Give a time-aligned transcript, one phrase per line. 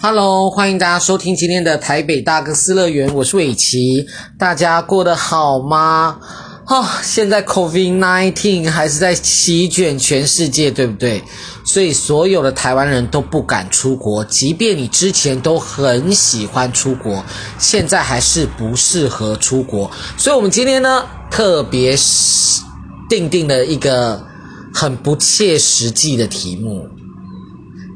[0.00, 4.06] Hello，欢迎大家收听今天的台北大哥斯乐园，我是伟奇，
[4.38, 6.18] 大家过得好吗？
[6.64, 11.22] 啊、哦，现在 COVID-19 还是在席卷全世界，对不对？
[11.62, 17.22] 所以所有的台湾人都不敢出国，即便你之前都很喜欢出国，
[17.58, 19.90] 现在还是不适合出国。
[20.16, 21.94] 所以我们今天呢，特别
[23.10, 24.24] 定定了一个
[24.72, 26.88] 很不切实际的题目。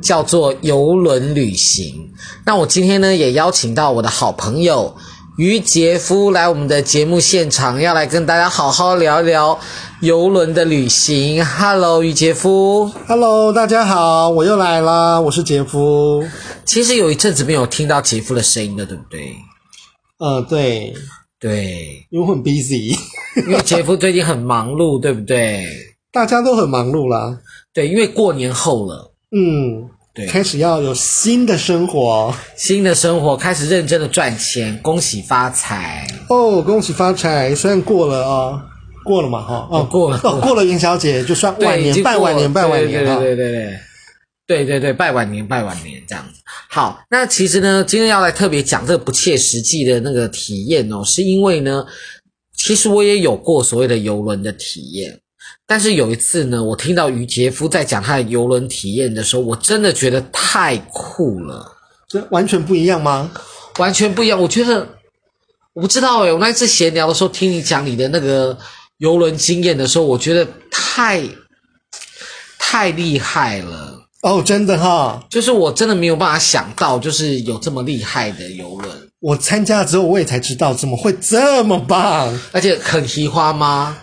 [0.07, 2.13] 叫做游轮旅行。
[2.45, 4.95] 那我今天呢，也邀请到我的好朋友
[5.37, 9.59] 于杰夫来我们的节目现场，要来跟大家好好聊聊
[10.01, 11.45] 游轮的旅行。
[11.45, 12.89] Hello，于杰夫。
[13.09, 16.25] Hello，大家好，我又来啦，我是杰夫。
[16.65, 19.35] 其实有一阵子没有听到杰夫的声音了，对不对？
[20.19, 20.95] 呃，对，
[21.41, 22.97] 对，因为很 busy，
[23.49, 25.67] 因为杰夫最近很忙碌，对不对？
[26.13, 27.39] 大家都很忙碌啦。
[27.75, 29.91] 对，因为过年后了，嗯。
[30.17, 36.63] 对，开始要有新的生活，新的生活开始认真的赚钱，恭喜发财哦！
[36.63, 38.63] 恭喜发财，虽然过了啊、哦，
[39.05, 43.79] 过了嘛哈，哦，过了，哦，过了元宵节就算晚年，拜晚年，拜晚年，对对对对对对，
[44.47, 46.41] 对对对，拜晚年，拜晚年这样子。
[46.71, 51.85] 好，那其实呢，今天要来特别讲这个不切实际的那个体验哦，是因为呢，
[52.57, 55.21] 其实我也有过所谓的游轮的体验。
[55.67, 61.73] 但是有一次呢，我听到于杰夫在讲他的游轮体验的时候，我真的觉得太酷了。
[62.09, 63.31] 这完全不一样吗？
[63.79, 64.41] 完全不一样。
[64.41, 64.87] 我觉得
[65.73, 68.57] 我不知道诶，我那次闲聊的时候听你讲你的那个
[68.99, 71.21] 游轮经验的时候，我觉得太
[72.59, 74.07] 太厉害了。
[74.23, 79.11] 哦，真的哈，就是我真的没有办法想到，就是有这么厉害的游轮。
[79.19, 83.99] 我参加了之后，我也才知道怎么会这么棒，而且很奇花吗？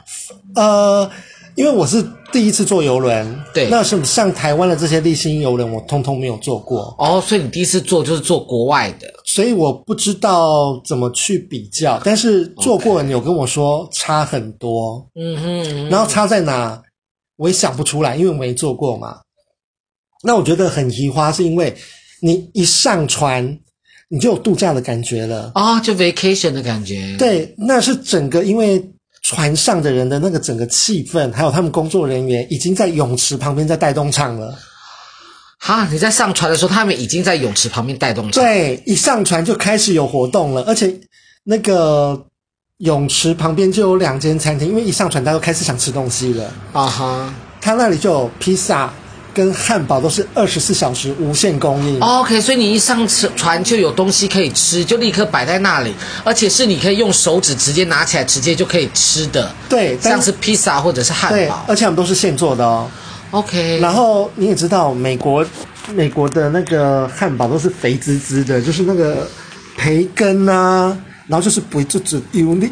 [0.55, 1.09] 呃。
[1.55, 6.95] 因为我是第一次坐游轮，对，那是像台湾的这些立新游轮，我通通没有坐过。
[6.97, 12.01] 哦，所以你第一次坐就是坐国外的，所以我不知道怎么去比较。
[12.03, 16.81] 但是坐过的你有跟我说差很多，嗯哼，嗯哼，然后差在哪，
[17.37, 19.19] 我也想不出来，因为我没坐过嘛。
[20.23, 21.75] 那我觉得很奇花，是因为
[22.21, 23.59] 你一上船，
[24.09, 27.15] 你就有度假的感觉了啊，哦，就 vacation 的感觉。
[27.19, 28.83] 对，那是整个因为。
[29.23, 34.53] 船上的人的那个整个气氛，还有他们工作人员已经在泳池旁边在带动唱了。
[35.57, 38.43] 哈，你在上船的时候，他们已经在泳池旁边带动唱。
[38.43, 40.93] 对，一上船就开始有活动了，而且
[41.45, 42.25] 那个
[42.79, 46.53] 泳池旁边就有两间餐厅，因为一上船大家都开始想吃东西了。
[46.73, 48.93] 啊哈，他那里就有披萨。
[49.33, 51.99] 跟汉堡都是二十四小时无限供应。
[51.99, 59.51] OK，所以你一上船就有东西可以吃，就立刻摆在那里，而且是你可以用手指直接拿起来，直接就可以吃的。
[59.67, 61.35] 对，像是披萨或者是汉堡。
[61.35, 62.89] 对，而且我们都是现做的哦。
[63.31, 65.43] OK，然后你也知道，美国
[65.93, 69.27] 美国的那个汉堡都是肥滋滋的，就是那个
[69.75, 70.95] 培根啊，
[71.27, 72.71] 然后就是不就只有你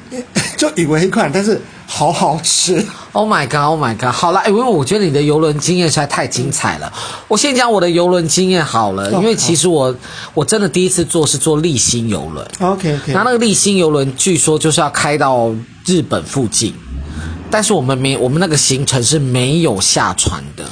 [0.62, 1.60] 就以为一款，但是。
[1.94, 3.66] 好好吃！Oh my god!
[3.66, 4.12] Oh my god!
[4.12, 6.90] 好了，因为我觉得你的游轮经验实在太精彩了。
[7.28, 9.94] 我先讲我的游轮经验好了，因为其实我
[10.34, 12.48] 我真的第一次坐是坐立新游轮。
[12.62, 13.12] OK OK。
[13.12, 15.54] 那那个立新游轮据说就是要开到
[15.86, 16.74] 日本附近，
[17.50, 20.64] 但是我们没我们那个行程是没有下船的。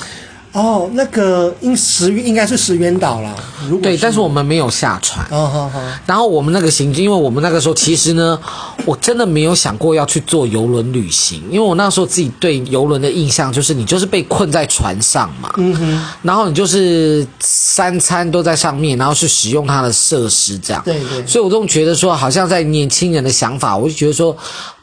[0.52, 3.36] 哦，那个应石应该是石原岛啦。
[3.70, 5.24] 如果对，但是我们没有下船。
[5.30, 5.80] 哦，好好。
[6.08, 8.40] 然后我们那个行程，因为我们那个时候其实呢，
[8.86, 15.54] 我真的没有想过要去坐游轮旅行，因为我那时候自己对游轮的印象就是你就是被困在船上嘛。
[15.58, 16.06] 嗯哼。
[16.24, 20.82] 然后你就是三餐都在上面，然后去使用它的设施这样。
[20.84, 21.26] 对对。
[21.28, 24.36] 所以我总觉得说，好像在年轻人的想法，我就觉得说。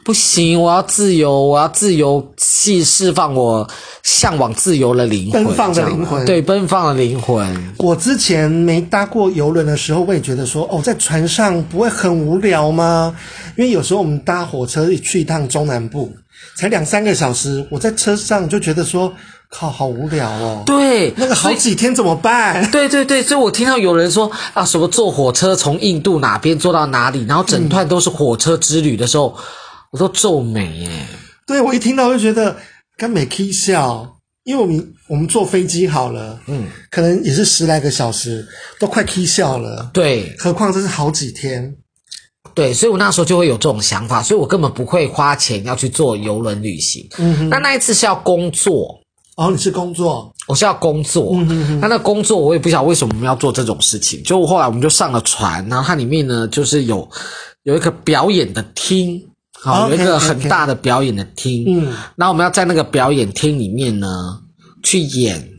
[0.07, 3.69] 不行，我要自由，我要自由去释放我
[4.03, 7.73] 向往自由的灵魂，奔放的灵魂，对，奔放的灵魂。
[7.77, 13.13] 我之前没搭过游轮的时候，我也觉得说，哦，在船上不会很无聊吗？
[13.57, 16.09] 因为有时候我们搭火车去一趟中南部，
[16.55, 19.11] 才两三个小时，我在车上就觉得说，
[19.49, 20.63] 靠，好无聊哦。
[20.65, 22.65] 对，那个好几天怎么办？
[22.71, 29.35] 对对对，所以我听到有人说啊，什么坐火车从印度哪边坐到哪里，然后整段都是火车之旅的时候。
[29.35, 29.43] 嗯
[29.97, 30.77] 我都皱眉。
[30.77, 30.89] 耶，
[31.47, 32.55] 对，我一听到就觉得
[32.95, 34.07] 跟没起笑，
[34.43, 38.47] 因为我们我们坐飞机好了，嗯，可能也是十来个小时，
[38.79, 41.75] 都快 K 笑了，对，何况这是好几天，
[42.53, 48.99] 对，所以我那时候就会有这种想法，所以我根本不会花钱要去做邮轮旅行，嗯哼，那那一次是要工作，
[49.37, 57.09] 哦，你是工作，我是要工作，嗯哼哼，那那工作我也不晓得为什么我们要做这种事情，就后来我们就上了船，然后它里面呢就是有
[57.63, 59.23] 有一个表演的厅。
[59.61, 64.39] 好，有一个很大的表演的厅，嗯，然后我们要在那个表演厅里面呢，
[64.83, 65.49] 去演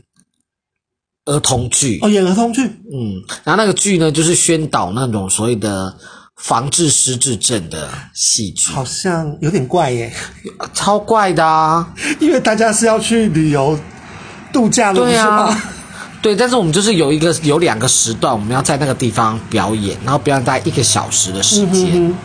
[1.25, 1.99] 儿童剧。
[2.01, 5.93] 哦，演儿童剧，嗯，然后那个剧呢，就是宣导那种所谓的
[6.37, 10.11] 防治失智症的戏剧，好像有点怪耶，
[10.73, 11.93] 超怪的啊！
[12.19, 13.77] 因为大家是要去旅游
[14.53, 15.61] 度假的，对啊，是吗？
[16.21, 22.15] 对，但是我们就是有一个有两个时段，我们要在那个地方表演，然后表演大概一个小时的时间，嗯、哼哼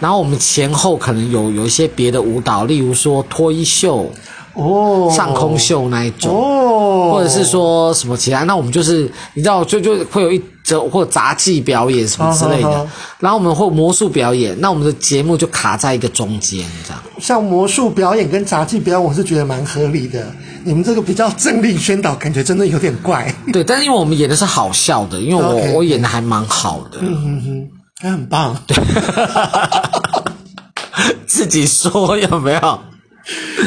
[0.00, 4.10] 然后我们前后可能有有一些别的舞蹈，例如说脱衣秀。
[4.56, 12.88] 哦，上空秀那一种，哦，或者是说什么其他，那我们就是你知道，就就会有一则或杂技表演什么之类的，哦、
[13.18, 17.02] 然后我们会魔术表演，那我们的节目就卡在一个中间这样。
[17.18, 20.24] 像魔术表演跟杂技表演，我是觉得蛮合理的。
[20.62, 23.34] 你们这个比较政令宣导，感觉真的有点怪。
[23.52, 25.72] 对，但是因为我们演的是好笑的，因为我 Okay.
[25.72, 27.68] 我演的还蛮好的，嗯哼哼，
[28.00, 28.56] 还很棒。
[28.66, 28.76] 对，
[31.26, 32.80] 自己说有没有？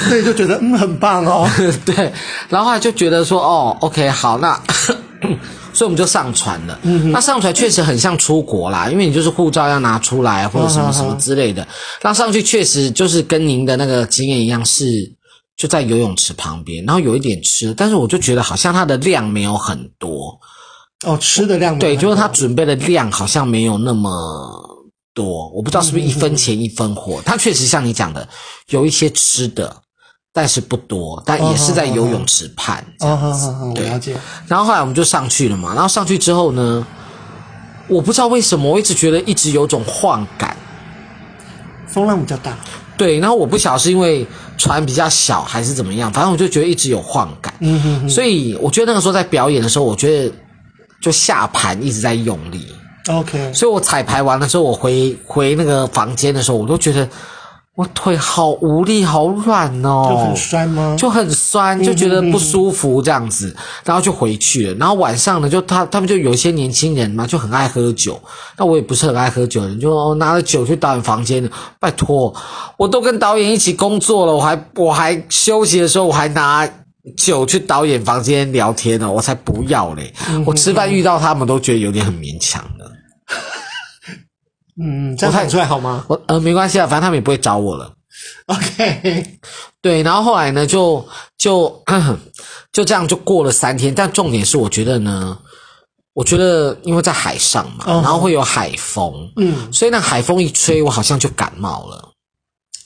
[0.07, 1.49] 所以就觉得嗯很棒哦，
[1.85, 2.11] 对，
[2.49, 4.53] 然后就觉得说哦，OK 好，那
[5.73, 6.77] 所以我们就上传了。
[6.83, 11.67] 嗯哼，那上传确实很像出国啦，因为你就是护照要拿出来或者什么什么之类的。
[12.03, 14.85] 那上去确实就是跟您的那个经验一样，是
[15.55, 20.39] 就在游泳池旁边，然后有一点吃，但是我就觉得好像它的量没有很多。
[21.05, 24.63] 哦，吃的量对，就是他准备的量好像没有那么。
[25.17, 27.19] 多，我不知道是不是一分钱一分货。
[27.25, 28.29] 它确实像你讲的，
[28.69, 29.75] 有一些吃的，
[30.31, 32.85] 但是不多，但也是在游泳池畔。
[32.99, 34.15] 哦，好好好，我了解。
[34.47, 36.85] 然后后来我们就上去了嘛，然后上去之后呢，
[37.87, 40.55] 我不知道为什么，我一直觉得一直有种晃感，
[41.87, 42.55] 风浪比较大。
[42.95, 44.23] 对，然后我不晓得是因为
[44.55, 47.51] 船比较小还是怎么样，反正我就觉得一直有晃感。
[47.61, 48.09] 嗯哼哼。
[48.09, 50.31] 所以我觉得那个时候在表演的时候，我觉得
[51.01, 52.67] 就下盘一直在用力。
[53.09, 57.07] OK，所以我彩排完了之后，我回回那个房间的时候，我都觉得
[57.75, 60.95] 我腿好无力、好软哦，就很酸吗？
[60.97, 63.55] 就很酸，就觉得不舒服这样子，
[63.85, 64.73] 然后就回去了。
[64.73, 68.19] 然后晚上呢，就他他们就有一些年轻人嘛，就很爱喝酒。
[68.57, 71.49] 那我也不是很爱喝酒的人，就拿着酒去导演房间。
[71.79, 72.35] 拜托，
[72.75, 76.67] 我都跟导演一起工作了，我还我还休息的时候，我还拿
[77.15, 80.13] 酒去导演房间聊天呢，我才不要嘞！
[80.45, 82.91] 我吃饭遇到他们都觉得有点很勉强的。
[84.79, 86.05] 嗯，这样看出来好吗？
[86.07, 87.93] 我呃没关系啊，反正他们也不会找我了。
[88.47, 89.39] OK，
[89.81, 91.07] 对，然后后来呢，就
[91.37, 91.83] 就
[92.73, 93.93] 就这样就过了三天。
[93.93, 95.37] 但重点是，我觉得呢，
[96.13, 102.13] 我觉得因为在海上嘛，然后会有海风，嗯，所以那海风一吹，我好像就感冒了。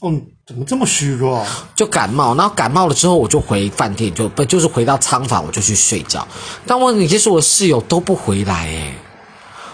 [0.02, 1.46] 嗯，怎么这么虚弱？
[1.76, 6.28] 就感冒，然后感冒了之后，我就回饭店，就不就是回到仓房，我就去睡觉。
[6.66, 8.94] 但问题是，我的室友都不回来，诶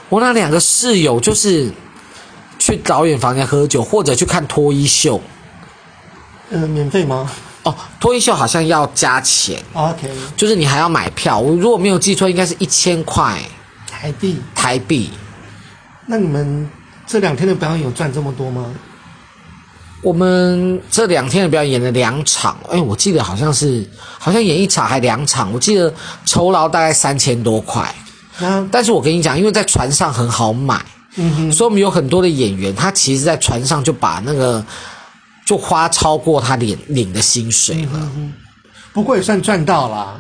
[0.10, 1.72] 我那两个室友就是。
[2.60, 5.22] 去导演房间喝酒，或者去看脱衣秀。
[6.50, 7.30] 嗯、呃，免费吗？
[7.62, 9.62] 哦，脱衣秀好像要加钱。
[9.74, 11.38] OK，就是你还要买票。
[11.38, 13.40] 我如果没有记错，应该是一千块
[13.88, 14.42] 台币。
[14.56, 15.12] 台币。
[16.08, 16.68] 那你们
[17.06, 18.74] 这两天的表演有赚这么多吗？
[20.08, 23.86] 我们这两天的表演演了两场，哎，我记得好像是，
[24.18, 25.52] 好像演一场还两场。
[25.52, 25.94] 我记得
[26.24, 27.94] 酬劳大概三千多块。
[28.40, 30.82] 那但是我跟你讲，因为在船上很好买。
[31.18, 34.66] 嗯哼，所以我们有很多的演员，他其实，在船上就把那个
[35.46, 37.90] 就花超过他领领的薪水了。
[38.16, 38.32] 嗯，
[38.94, 40.18] 不过也算赚到了，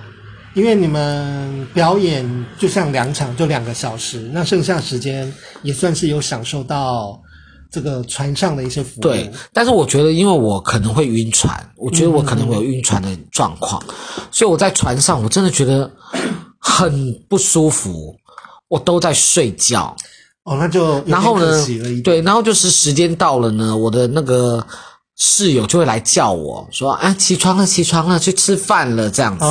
[0.53, 7.17] 因为你们表演就像两场，就两个小时，那剩下时间也算是有享受到
[7.71, 9.01] 这个船上的一些服务。
[9.01, 15.89] 对，但是我觉得，因为我可能会晕船，我觉得我可能会有晕船的状况，嗯，所以我在船上我真的觉得
[16.59, 18.15] 很不舒服，
[18.67, 19.95] 我都在睡觉。
[20.43, 21.65] 哦，那就然后呢？
[22.03, 24.65] 对，然后就是时间到了呢，我的那个
[25.19, 29.45] 室友就会来叫我说：“啊，起床了，起床了，去吃饭了。”这样子，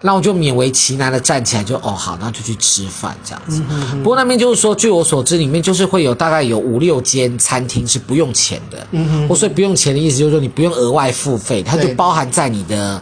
[0.00, 3.62] 那、嗯、我就勉为其难的站起来就，就哦好，那就去吃饭这样子。
[3.68, 8.84] 嗯、哼哼不过那边就是说，据我所知，里面就是会有大概有五六间餐厅是不用钱的。
[8.90, 13.00] 嗯哼，我所以不用钱的意思就是说，你不用额外付费，它就包含在你的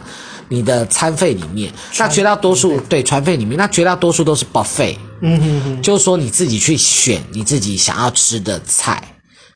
[0.49, 1.73] 你的餐费里面。
[1.97, 4.95] 那绝大多数对船费里面，那绝大多数都是 buffet。
[5.21, 9.01] 嗯哼哼，就是说你自己去选你自己想要吃的菜，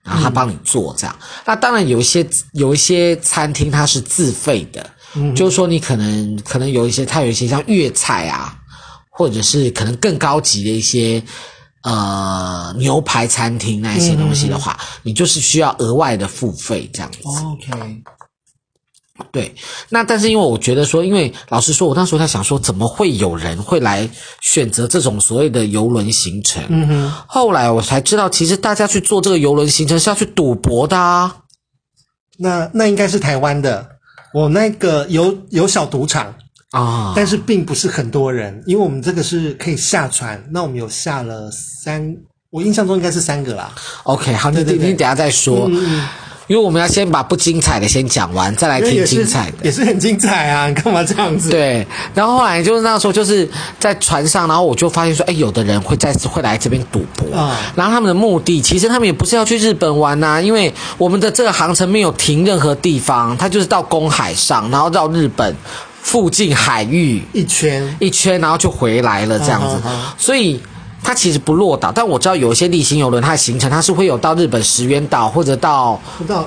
[0.03, 1.15] 然后他帮你做这样。
[1.19, 8.57] 嗯、那当然有一些有一些餐厅它是自费的，嗯，就是说你可能可能有一些它有一些像粤菜啊，
[9.09, 11.21] 或者是可能更高级的一些
[11.83, 17.19] 呃牛排餐厅那一些东西的话，你就是需要额外的付费这样子。
[17.23, 18.01] OK。
[19.31, 19.53] 对，
[19.89, 24.09] 那但是因为我觉得说，因为老实说，我那时候在想说，怎么会有人会来
[24.41, 26.63] 选择这种所谓的游轮行程？
[26.69, 27.13] 嗯哼。
[27.27, 31.35] 后来我才知道，其实大家去做这个游轮行程是要去赌博的啊。
[32.37, 33.87] 那那应该是台湾的，
[34.33, 36.33] 我那个有有小赌场，
[36.71, 42.15] 啊，但是并不是很多人，因为我们这个是可以下船，那我们有下了三，
[42.49, 43.71] 我印象中应该是三个啦。
[44.03, 45.67] OK，好，你等你等下再说。
[45.69, 46.07] 嗯
[46.47, 50.67] 因为我们要先把不精彩的先讲完，再来听精彩的，也是，也是很精彩啊！
[50.67, 51.49] 你干嘛这样子？
[51.49, 57.57] 对，然后后来就是那时候就是在船上，然后我就发现说，哎，有的人会再次会来这边赌博啊。
[57.75, 65.55] 然后他们的目的，其实他们也不是要去日本玩呐、啊，因为我们的这个航程没有停任何地方，他就是到公海上，然后绕日本
[66.01, 69.81] 附近海域一圈一圈，然后就回来了这样子，
[70.17, 70.59] 所以。
[71.03, 75.99] 它其实不落岛，但我知道有一些丽星邮轮，它的行程它是会有到日本石垣岛或者到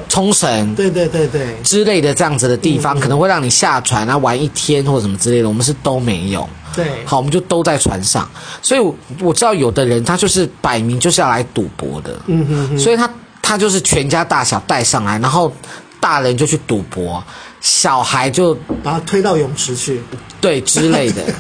[0.08, 5.49] 冲绳，对对对对之类的这样子的地方，可能会让你下船啊玩一天或者什么之类的。
[5.49, 8.28] 我们是都没有，对，好，我们就都在船上。
[8.62, 8.80] 所以
[9.20, 13.11] 我知道有的人他就是摆明就是要来赌博的，嗯哼哼，所以他
[13.42, 15.52] 他就是全家大小带上来，然后
[15.99, 17.23] 大人就去赌博，
[17.61, 20.00] 小孩就把他推到泳池去，
[20.40, 21.23] 对之类的。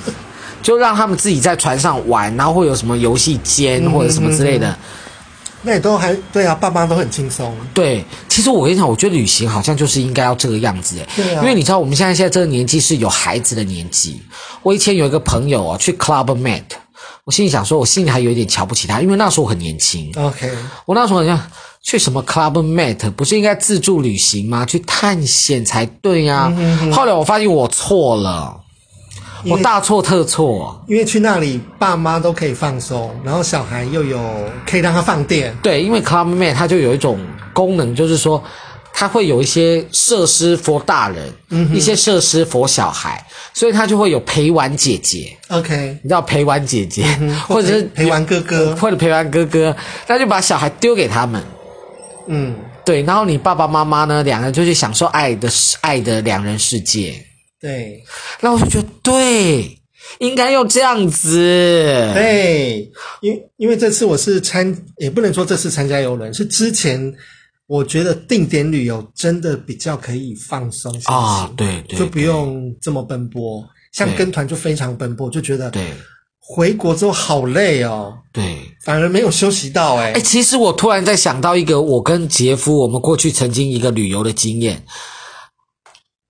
[0.64, 4.78] 就让他们自己在船上玩，然后会有什么游戏间或者什么之类的，嗯嗯嗯、
[5.62, 7.54] 那也都还对啊，爸妈都很轻松。
[7.74, 14.20] 对，其实我跟你讲，我觉得旅行好像就是应该要这个样子诶，对啊，因为你知道我们现在现在这个年纪是有孩子的年纪。
[14.62, 16.62] 我以前有一个朋友啊，去 Club Med，
[17.24, 20.10] 我心里想说，我心里还有一点瞧不起他，因为那时候我很年轻。
[20.16, 20.50] OK，
[20.86, 21.38] 我那时候好像
[21.82, 24.64] 去什么 Club Med，不是应该自助旅行吗？
[24.64, 26.50] 去探险才对呀，
[26.90, 28.62] 后来我发现我错了。
[29.46, 34.20] 我大错特错，啊因为去那里爸妈都可以放松，然后小孩又有
[34.66, 35.54] 可以让他放电。
[35.62, 37.18] 对，因为 Club Med 它就有一种
[37.52, 38.42] 功能，就是说
[38.92, 45.36] 它会有一些设施 for 大人，嗯，一些设施 for 小孩，所以它就会有陪玩姐姐。
[45.48, 51.42] OK，你知道陪玩姐姐，嗯、 或者是陪玩哥哥，或者陪玩哥哥，那就把小孩丢给他们。
[52.26, 55.48] 嗯，对，然后你爸爸妈妈呢，两个人就去享受爱的
[55.80, 57.14] 爱的两人世界。
[57.64, 58.04] 对，
[58.42, 59.80] 那我就觉得对，
[60.18, 61.38] 应该要这样子。
[62.12, 62.92] 对，
[63.22, 67.10] 因因为这次我是参，也不能说这次参加游轮，是之前
[67.66, 73.64] 我觉得定点旅游真的比较可以放松心情啊，对对，对，就不用这么奔波。
[73.92, 75.86] 像跟团就非常奔波，就觉得对，
[76.38, 80.12] 回国之后好累哦，对，反而没有休息到哎。
[80.12, 84.84] 哎，其实我突然在想到一个，我跟杰夫我们过去曾经一个旅游的经验。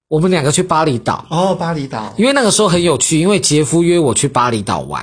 [0.08, 1.24] 我们两个去巴厘岛。
[1.30, 5.02] 哦，巴厘岛，因为那个时候很有趣，因为杰夫约我去巴厘岛玩，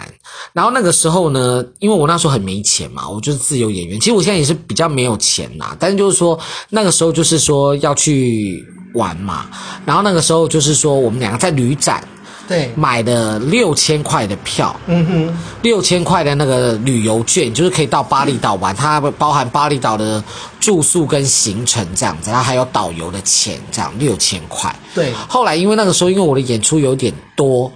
[0.53, 6.39] 然后那个时候呢，因为我那时候很没钱嘛，我就是自由演员，其实我现在也是比较没有钱啦，但是就是说
[6.69, 9.47] 那个时候就是说要去玩嘛，
[9.85, 12.07] 然后那个时候就是说我们两个在旅展。
[12.47, 20.21] 对，买的六千块的票，嗯哼，六千块的那个旅游券，就是可以到巴厘岛玩，它包含巴厘岛的
[20.59, 24.75] 住宿跟行程这样子，然后还有导游的钱，这样六千块。
[24.93, 27.71] 对，后来因为那个时候，因为我的演出有点多，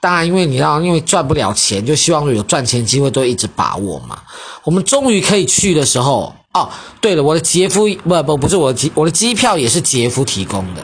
[0.00, 4.18] 当然因为你知道，因为赚不了钱，就希望有赚钱机会都一直把握嘛。
[4.62, 6.68] 我们终于可以去的时候，哦，
[7.00, 10.82] 对了，我的杰夫不不不是我的机，我的机票也是杰夫提供的。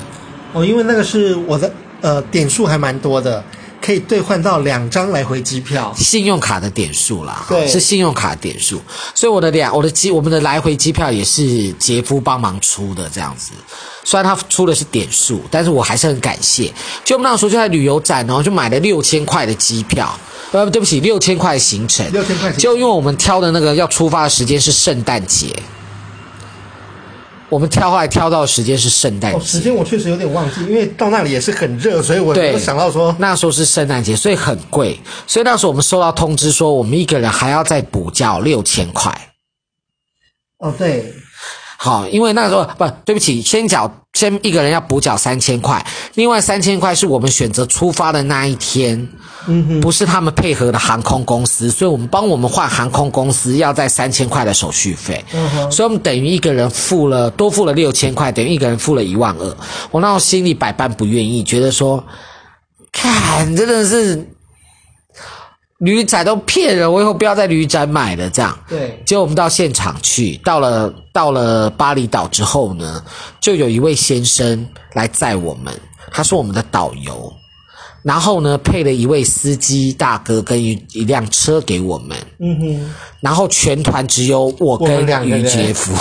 [0.55, 1.73] 哦，因为那个是我的。
[2.01, 3.43] 呃，点数还蛮多的，
[3.81, 8.81] 可以兑换到两张来回机票，信用卡的点数啦，对，是信用卡的点数，
[9.15, 13.53] 所以我的两我的机我们的来回机票也是杰夫帮忙出的这样子，
[14.05, 16.73] 虽然他出的是点数，但是我还是很感谢。
[17.05, 20.19] 就我们那时候就在旅游展哦，然后就买了六千块的机票，
[20.53, 25.55] 呃，对不起，六千块的行程，六千块，就因为我们挑的那个要出发的时间是圣诞节。
[27.49, 39.13] 我们挑后来挑到的时间是圣诞节，哦，时间我确实有点忘记，因为到那里也是很热，所以我想到说那时候是圣诞节，所以很贵，所以那时候我们收到通知说，我们一个人还要再补交六千块。
[40.59, 41.15] 哦，对。
[41.79, 45.85] 好，因为那个时候不，对不起，先缴，先一个人要补缴三千块，
[46.15, 49.07] 另外三千块是我们选择出发的那一天，
[49.81, 59.57] 不是他们配合的航空公司，所以我们帮我们换航空公司要在三千块的手续费，嗯哼，所以我们等于一个人付了多付了六千块，等于一个人付了一万二，
[59.91, 62.05] 我那时候心里百般不愿意，觉得说，
[62.93, 64.29] 看真的是。
[65.81, 68.31] 旅展都骗人，我以后不要在旅展买了。
[68.31, 68.99] 这样，对。
[69.05, 73.05] 结果我们到现场去，到了到了巴厘岛之后呢，
[73.43, 75.79] 就有一位先生来载我们，
[76.11, 77.31] 他是我们的导游，
[78.07, 82.95] 然后呢配了一位司机大哥跟一一辆车给我们，嗯哼。
[83.21, 85.93] 然后全团只有我跟于杰夫，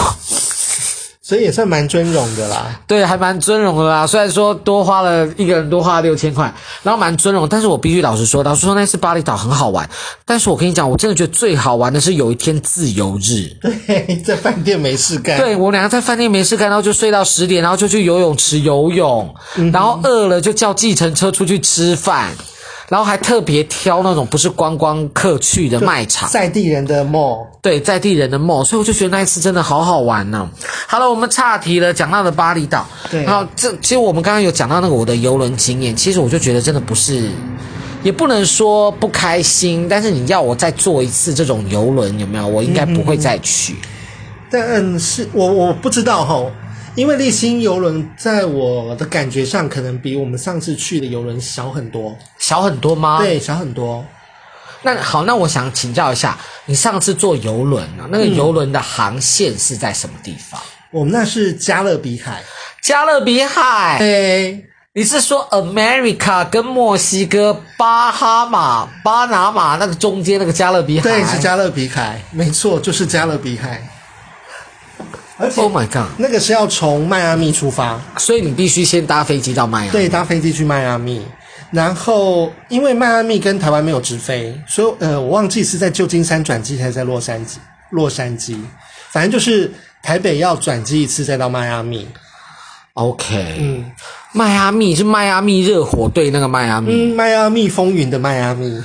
[1.27, 2.79] 所以也算蛮尊荣的啦。
[2.85, 4.05] 对，还蛮尊荣的啦。
[4.05, 6.53] 虽然说多花了一个人多花了六千块，
[6.83, 9.89] 然后蛮尊荣，但是我必须老实说，老实说那次巴厘岛很好玩。
[10.23, 13.49] 但是我跟你讲，我真的觉得最好玩的是有一天自由日。
[13.59, 15.39] 对， 在饭店没事干。
[15.39, 22.29] 对，我两个在饭店没事干，然后就睡到十点，然后就去游泳池游泳，嗯、然后饿了就叫计程车出去吃饭。
[22.87, 30.49] 然后还特别挑那种不是观光客去的卖场，在地人的 mall，对，在地人的 mall，所以我就觉得那一次真的好好玩呢。
[30.87, 37.29] 好了，我们岔题了，讲到了巴厘岛，对，然后这其实我们刚刚有讲到那个我的游轮经验，其实我就觉得真的不是，
[38.03, 42.47] 也不能说不开心，但是你要我再坐一次这种游轮，有没有？
[42.47, 43.73] 我应该不会再去。
[43.73, 43.77] 嗯、
[44.51, 46.45] 但是我我不知道哈。
[46.95, 52.17] 因为丽星邮轮在我的感觉上，可能比我们上次去的邮轮小很多。
[52.39, 53.19] 小很多吗？
[53.19, 54.03] 对，小很多。
[54.81, 60.61] 那好，那我想请教一下，你上次坐邮轮啊，那个邮轮的航线是在什么地方？
[60.61, 62.41] 嗯、我们那是加勒比海。
[62.81, 63.97] 加勒比海。
[63.99, 71.03] 对，你是说 America 跟墨西哥、巴哈马、巴拿马那个中间那个加勒比海？
[71.03, 73.85] 对，是加勒比海，没错，就是加勒比海。
[75.37, 79.91] 而且，Oh my God，那个是要从迈阿密出发，所以你必须先搭飞机到迈阿密。
[79.91, 81.21] 对，搭飞机去迈阿密，
[81.71, 87.57] 然后因为迈阿密跟台湾没有直飞，所以呃，我忘记是在旧金山转机还是在洛杉矶。
[87.91, 88.57] 洛杉矶，
[89.11, 92.07] 反正就是台北要转机一次，再到迈阿密。
[92.95, 93.85] OK，嗯，
[94.33, 98.77] 迈阿密是迈阿密热火队那个迈阿密，嗯，迈阿密风云的迈阿密。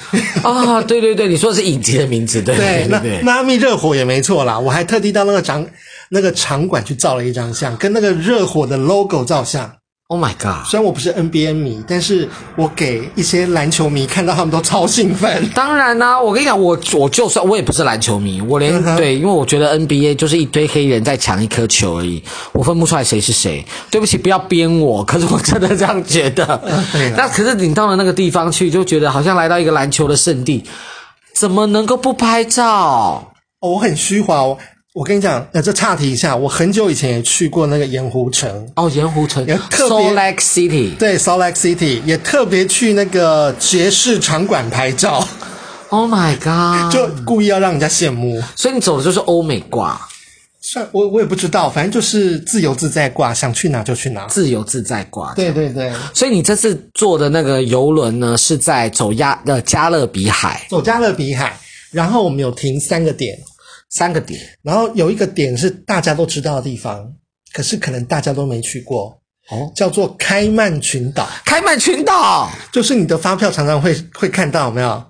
[0.42, 5.66] 啊、 哦，对对对，你说的是影集的名字，对对对，对，迈阿密热火也没错啦，我还特地到那个场。
[6.12, 9.70] 那个场馆去照了一张相，跟那个热火的 logo 照相。
[10.12, 10.66] Oh my god！
[10.66, 15.48] 虽然我不是 NBA 迷，但是我给一些篮球迷看到，他们都超兴奋。
[15.54, 23.64] 当然啦、啊，我跟你讲，我我就算我也不是篮球迷，我连、嗯、对，因为我觉得 NBA 就是一堆黑人在抢一颗球而已，我分不出来谁是谁。
[23.88, 26.60] 对不起，不要编我，可是我真的这样觉得。
[26.92, 30.64] 嗯、那可是你到了那个地方去，就觉得好像来到一个篮球的圣地，
[31.32, 33.32] 怎么能够不拍照？
[33.60, 34.58] 哦、我很虚华哦。
[34.92, 45.26] 我跟你讲，呃，这岔题一下，我很久以前也去过那个盐湖城哦，盐湖城也特别 Salt Lake City，对，Salt Lake City 也特别去那个爵士场馆拍照。
[45.90, 46.92] Oh my god！
[46.92, 50.00] 就故意要让人家羡慕，所以你走的就是欧美挂。
[50.60, 55.34] 算我我也不知道，反正就是自由自在挂，想去哪就去哪，自由自在挂。
[55.34, 55.92] 对对对。
[56.14, 61.58] 所以你这次坐的那个游轮呢，是在走亚呃加勒比海，走加勒比海，
[61.90, 63.36] 然后我们有停三个点。
[63.90, 67.12] 三个点，然后有一个点是大家都知道的地方，
[67.52, 71.28] 可是可能大家都没去过哦，叫做开曼群岛。
[71.44, 75.04] 开曼群岛就是你的发票常常会会看到，有没有？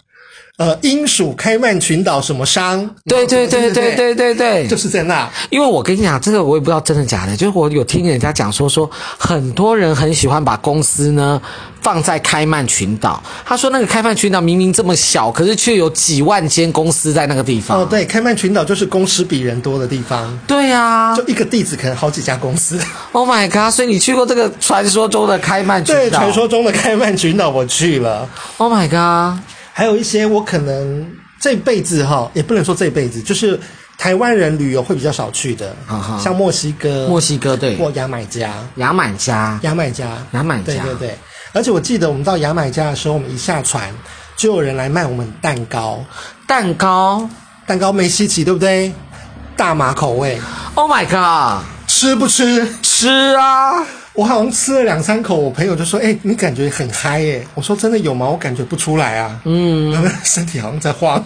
[0.60, 2.86] 呃，英属开曼群岛什么商？
[3.06, 5.26] 对对对对对对对，就是在那。
[5.48, 11.40] 因为我跟你讲，这个我也不知道真的假的，就是我有听人家讲说，说很多人很喜欢把公司呢
[11.80, 13.22] 放在开曼群岛。
[13.42, 17.80] 他说那个开曼群岛明明这么小，可是却有几万间公司在那个地方。
[17.80, 20.38] 哦，对，开曼群岛就是公司比人多的地方。
[20.46, 22.78] 对呀，就一个地址可能好几家公司。
[23.12, 23.74] Oh my god！
[23.74, 26.00] 所以你去过这个传说中的开曼群岛？
[26.02, 28.28] 对，传说中的开曼群岛我去了。
[28.58, 29.42] Oh my god！
[29.72, 33.58] 还有一些我可能这辈子哈，也不能说这辈子，就是
[33.96, 35.74] 台湾人旅游会比较少去的，
[36.22, 41.18] 像墨西哥、墨西哥对，或牙买加、牙买加、牙买加、牙买加，对对对。
[41.52, 43.92] 而且我记得我们到牙买加的时候，我们一下船
[44.36, 46.04] 就有人来卖我们蛋糕，
[46.46, 47.28] 蛋糕，
[47.66, 48.92] 蛋糕没稀奇，对不对？
[49.56, 50.40] 大麻口味
[50.74, 52.66] ，Oh my god，吃不吃？
[52.82, 53.84] 吃啊！
[54.12, 58.28] 我好像吃了两三口，我朋友就说：“哎、欸，你感觉很嗨耶？”我说：“真的有吗？
[58.28, 59.94] 我感觉不出来啊。”嗯，
[60.24, 61.24] 身体好像在晃。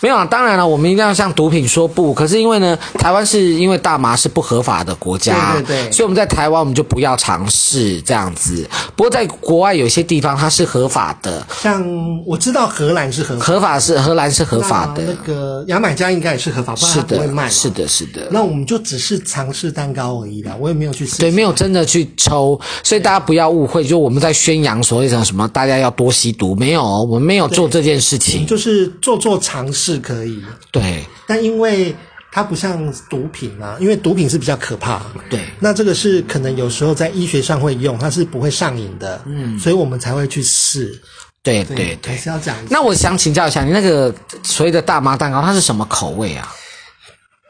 [0.00, 2.12] 没有啊，当然了，我们一定要向毒品说不。
[2.12, 8.68] 可是因为呢，台湾是因为大麻是不合法的国家，对对对，所以我们在台湾我们就不要尝试这样子。
[8.94, 11.82] 不过在国外有些地方它是合法的，像
[12.26, 17.48] 我知道荷兰是合法，合法是荷兰是合法的，那个牙买加应该也是合法，不然它不会卖。
[17.48, 18.28] 是的，是的，是的。
[18.30, 30.42] 那我们就只是尝试蛋糕而已啦，我也没有去对，没有真的去抽，所以大家不要误会，就我们在宣扬所谓的什么大家要多吸毒，没有，我们没有做这件事情，就是做做尝试可以。
[30.70, 31.94] 对，但因为
[32.32, 35.00] 它不像毒品啊，因为毒品是比较可怕。
[35.30, 39.20] 对，那这个是可能有时候在医学上会用，它是不会上瘾的。
[39.26, 41.00] 嗯，所以我们才会去试。
[41.42, 42.56] 对对对，还是要讲。
[42.70, 44.12] 那我想请教一下，你那个
[44.42, 46.52] 所谓的大麻蛋糕，它是什么口味啊？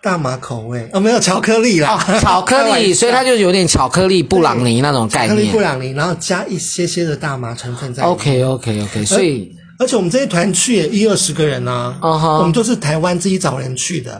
[0.03, 5.31] 大麻口味哦，没有巧克力啦，哦、巧克力， 所以它就有点巧克力布朗尼那种概念。
[5.31, 8.03] 巧克力布朗尼，然后加一些些的大麻成分在。
[8.03, 9.57] OK OK OK，所以。
[9.79, 12.39] 而且我们这一团去也一二十个人呢、啊，uh huh.
[12.39, 14.13] 我们都是台湾自己找人去的。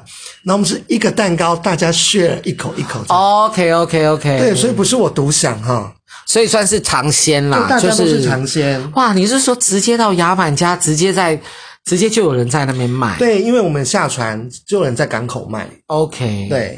[0.43, 3.05] 然后我们是一个蛋糕，大家 share 一口一口。
[3.09, 4.39] OK OK OK。
[4.39, 5.95] 对，所以不是我独享哈，
[6.27, 8.81] 所以算是尝鲜啦，大家都是尝鲜。
[8.95, 11.41] 哇，你是说直接到亚满家，直接在，
[11.85, 13.17] 直接就有人在那边卖？
[13.19, 15.69] 对，因为我们下船就有人在港口卖。
[15.87, 16.49] OK。
[16.49, 16.77] 对，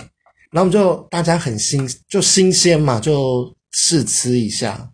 [0.50, 4.88] 然后我们就大家很新，就新鲜嘛，就试吃一下。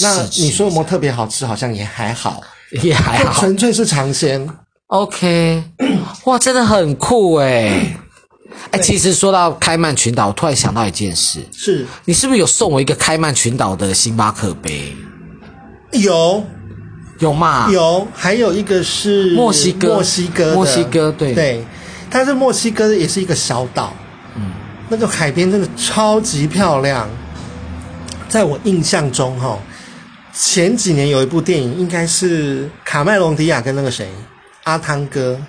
[0.00, 1.44] 那你说有没有特别好吃？
[1.44, 2.40] 好像也还好。
[2.82, 4.48] 也还好，纯粹是尝鲜。
[4.86, 5.62] OK，
[6.24, 7.96] 哇，真的很酷诶
[8.72, 11.86] 哎、欸，其实说到开曼群岛，我突然想到一件事，是。
[12.04, 14.94] 你是不是有送我一个开曼群岛的星巴克杯？
[15.92, 16.44] 有，
[17.20, 17.68] 有吗？
[17.70, 21.34] 有，还有一个是墨西哥，墨西哥，墨西哥，对。
[21.34, 21.64] 对，
[22.10, 23.92] 但是墨西哥也是一个小岛，
[24.36, 24.50] 嗯，
[24.88, 27.08] 那个海边真的超级漂亮，
[28.28, 29.58] 在我印象中，哈。
[30.32, 34.08] 前几年有一部电影，应该是卡麦隆迪亚跟那个谁，
[34.64, 35.40] 阿汤哥，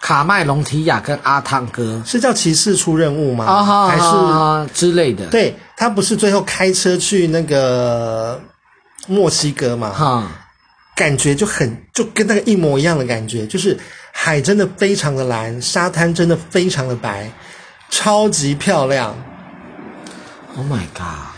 [0.00, 3.44] 卡麦隆提亚跟阿汤哥是叫骑士出任务吗？
[3.44, 5.26] 啊哈，还是啊之类的？
[5.26, 8.40] 对，他不是最后开车去那个
[9.06, 9.90] 墨西哥嘛？
[9.90, 10.30] 哈，
[10.96, 13.78] 感觉就很就跟那个一模一样的感觉，就是
[14.12, 17.30] 海真的非常的蓝，沙滩真的非常的白，
[17.90, 19.16] 超级漂亮。
[20.56, 21.29] Oh my god！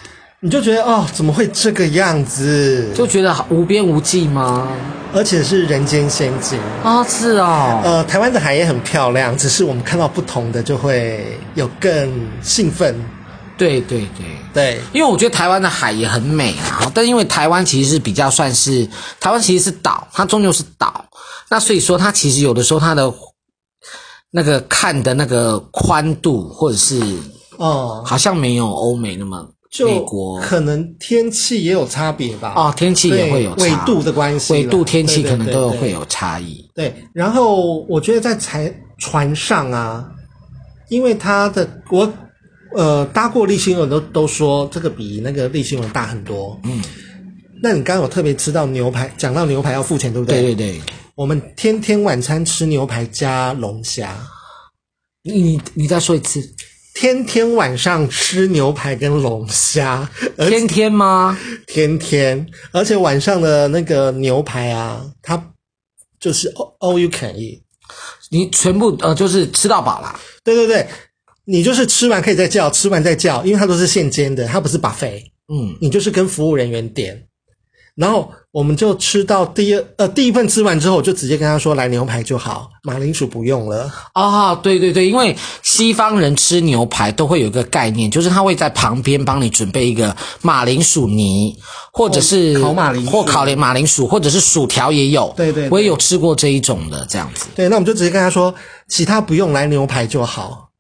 [0.45, 2.93] 你就觉得哦，怎么会这个样子？
[2.97, 4.67] 就觉得无边无际吗？
[5.15, 7.07] 而且是人间仙境啊、哦！
[7.09, 7.81] 是哦。
[7.85, 12.93] 呃，台湾的海也很漂亮，只是我们看到不同的就会有更兴奋。
[13.57, 16.91] 对对对对，因为我觉得台湾的海也很美啊。
[16.93, 18.85] 但因为台湾其实是比较算是
[19.21, 21.05] 台湾其实是岛，它终究是岛。
[21.51, 23.15] 那所以说它其实有的时候它的
[24.33, 27.01] 那个看的那个宽度或者是
[27.59, 29.49] 哦，好像没有欧美那么。
[29.73, 30.05] 就
[30.43, 32.53] 可能天气也有差别吧。
[32.55, 36.63] 哦，天气也会有差，纬度的关系，纬度天气可能都有会有差异。
[36.75, 40.07] 对，然后我觉得在船船上啊，
[40.91, 42.13] 因为它的我
[42.77, 46.61] 呃搭过立新轮都都说这个比那个立新轮大很多。
[46.65, 46.83] 嗯，
[47.63, 50.43] 那你刚刚有特别吃到牛排，讲到牛排要付钱，对不对？
[50.43, 50.81] 对对对，
[51.15, 54.15] 我们天天晚餐吃牛排加龙虾。
[55.23, 56.43] 你你你再说一次。
[56.95, 61.39] 天天晚上吃牛排跟龙虾，天天吗？
[61.67, 65.53] 天天，而且晚上的那个牛排啊，它
[66.21, 67.61] 就是 all you can eat，
[68.31, 70.21] 你全部呃就是吃到饱啦。
[70.45, 70.87] 对对对，
[71.47, 75.23] 你就是吃完可以再叫，吃完再叫，因为它都是现煎的，它不是 buffet。
[75.53, 77.27] 嗯，你就是跟服务人员点。
[77.95, 83.93] 然后我们就吃到第二呃第一份吃完之后，我就直接跟他说，来牛排就好，马铃薯不用了。
[84.15, 91.55] 啊、哦，对对对，因为西方人吃牛排都会有一个概念，就是他会在旁边帮你准备一个马铃薯泥，
[91.93, 95.33] 或者是烤马铃薯，或烤连马铃薯，或者是薯条也有。
[95.37, 97.47] 对，对对，我也有吃过这一种的这样子。
[97.55, 98.55] 对，那我们就直接跟他说，
[98.89, 100.71] 其他不用，来牛排就好。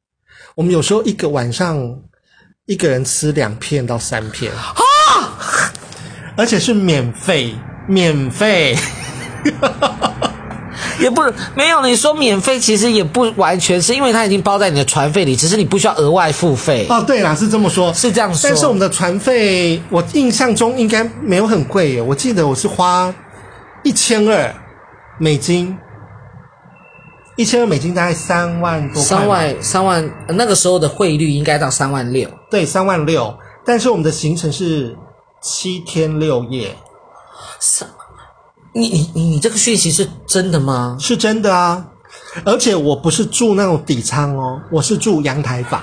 [0.54, 1.78] 我们有时候一个晚上
[2.64, 4.50] 一个人吃两片到三片。
[4.52, 4.74] 啊
[6.36, 7.54] 而且是免费，
[7.86, 8.74] 免费，
[10.98, 16.86] 也不是没有你说免费，其实也不完全是因为它已经包在你的船费里，只是你不需要额外付费。
[16.88, 18.48] 哦，对啦，是这么说，是这样说。
[18.48, 23.14] 但是我们的船费，我印象中应该没有很贵耶，我记得我是花
[23.82, 24.54] 一千二
[25.18, 25.76] 美金，
[27.36, 29.02] 一千二美金大概三万多块。
[29.02, 32.26] 三万三万，那个时候的汇率应该到三万六。
[32.50, 33.36] 对，三万六。
[33.66, 34.96] 但是我们的行程是。
[35.42, 36.76] 七天六夜，
[37.60, 37.90] 什么？
[38.74, 40.96] 你你你你这个讯息是真的吗？
[41.00, 41.84] 是真的啊，
[42.44, 45.82] 而且我不是住那种底舱哦，我是住阳台房，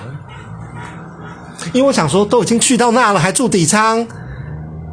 [1.74, 4.06] 因为我想说都已经去到那了，还住底舱。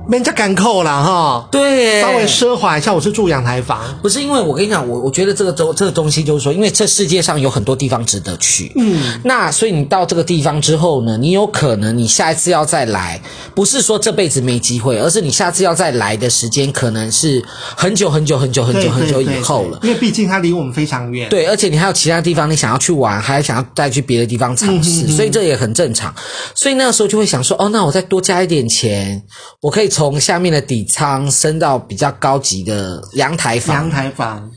[0.10, 2.94] 人家敢扣了哈，对，稍微奢华一下。
[2.94, 13.22] 我是住阳台房，不是因为我跟你讲，我我觉得这个东这个东西就是说，因为这世界上有很多地方值得去，嗯，那所以你到这个地方之后呢，你有可能你下一次要再来，
[13.54, 17.44] 不是说这辈子没机会，而是你下次要再来的时间可能是
[17.76, 26.16] 很久很久很久很久很久以后了，因为毕竟它离我们非常远，对，而且你还有其他地方你想要去玩，还想要再去别的地方尝试，嗯、哼哼所以这也很正常。
[26.56, 29.22] 所以那个时候就会想说，哦，那我再多加一点钱，
[29.60, 33.76] 我可以从下面的底舱升到比较高级的阳台房。
[33.78, 34.48] 阳台房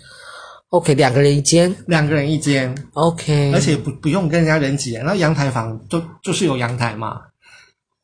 [0.69, 7.17] ，OK，两个人一间，两个人一间，OK，而且不不用跟人家人挤，然后阳台房就就是有阳台嘛。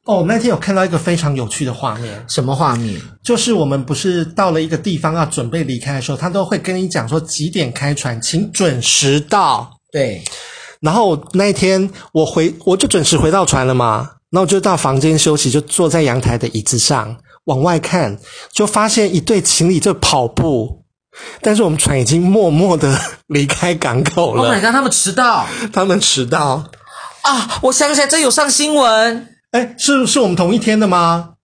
[0.06, 2.98] 哦，那天有看到一个非常有趣的画面，什么画面？
[3.22, 9.70] 就是我们不是到了一个地方要准备离开的时候，他都会跟你讲说几点开船，请准时到。
[9.92, 10.24] 对，
[10.80, 17.14] 然后那一天我回我就准时回到船了嘛，然后就到房间休息，就坐在阳台的椅子上。
[17.46, 18.18] 往外看，
[18.52, 20.84] 就发现一对情侣在跑步，
[21.40, 24.42] 但是我们船已经默默的离开港口了。
[24.42, 24.70] Oh my god！
[24.70, 26.64] 他们迟到，他们迟到
[27.22, 27.58] 啊！
[27.62, 29.36] 我想起来，这有上新闻。
[29.52, 31.34] 哎，是是我们同一天的吗？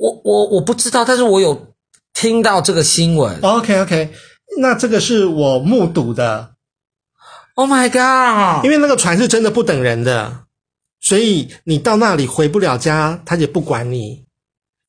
[0.00, 1.74] 我我我不知道，但是我有
[2.12, 3.40] 听到这个新闻。
[3.40, 4.12] OK OK，
[4.58, 6.54] 那这个是我目睹的。
[7.54, 8.64] Oh my god！
[8.64, 10.40] 因为那个船是真的不等人的，
[11.00, 14.23] 所以你到那里回不了家，他也不管你，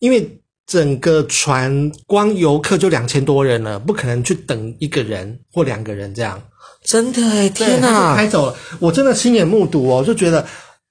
[0.06, 0.40] 因为。
[0.68, 6.42] 整个船光游客就两千多人了，不可能去等一个人或两个人这样。
[6.84, 8.16] 真的哎，天哪！
[8.16, 10.44] 开走了，我真的亲眼目睹哦，就觉得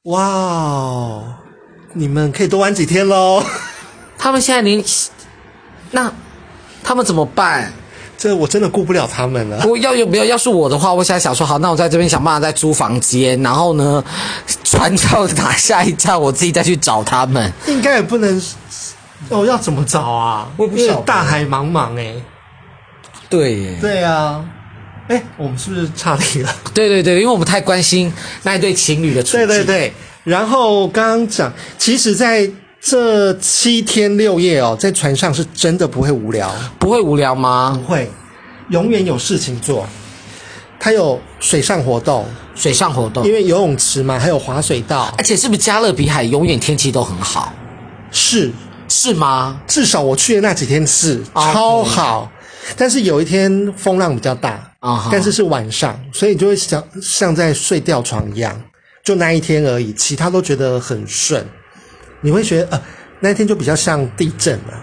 [0.05, 1.25] 哇哦，
[1.93, 3.43] 你们可以多玩几天喽。
[4.17, 4.81] 他们现在连
[5.91, 6.13] 那
[6.85, 7.73] 他们怎么办？
[8.17, 9.67] 这我真的顾不了他们了。
[9.67, 10.25] 我要有没有？
[10.25, 14.05] 要是我的话，我现在想说，好，那我在这边想办法再租房间，然后呢，
[14.63, 17.53] 船到打下一站，我自己再去找他们。
[17.67, 18.41] 应该也不能。
[19.31, 20.49] 哦，要怎么找啊？
[20.57, 22.15] 我不晓得，大海茫茫哎。
[23.29, 24.45] 对耶，对啊。
[25.09, 26.57] 哎，我们是不是差题了？
[26.73, 28.11] 对对对，因为我们太关心
[28.43, 29.47] 那一对情侣的处境。
[29.47, 29.93] 对对对。
[30.23, 36.51] 然后刚刚讲，其实在这七天六夜哦，在船上是真的不会无聊。
[36.79, 37.79] 不会无聊吗？
[37.79, 38.11] 不会，
[38.71, 39.87] 永远有事情做。
[40.81, 45.13] 它有水上活动，水上活动，因为游泳池嘛，还有滑水道。
[45.19, 47.53] 而且是不是加勒比海永远天气都很好？
[48.11, 48.51] 是。
[48.89, 49.61] 是吗？
[49.67, 51.53] 至少我去的那几天是、okay.
[51.53, 52.33] 超好，
[52.77, 55.09] 但是有一天风浪比较大啊，uh -huh.
[55.11, 58.61] 但是是晚上，所以你就会像像在睡吊床一样，
[59.03, 61.47] 就那一天而已，其他都觉得很顺。
[62.21, 62.83] 你会觉得呃，
[63.21, 64.81] 那一天就比较像地震了，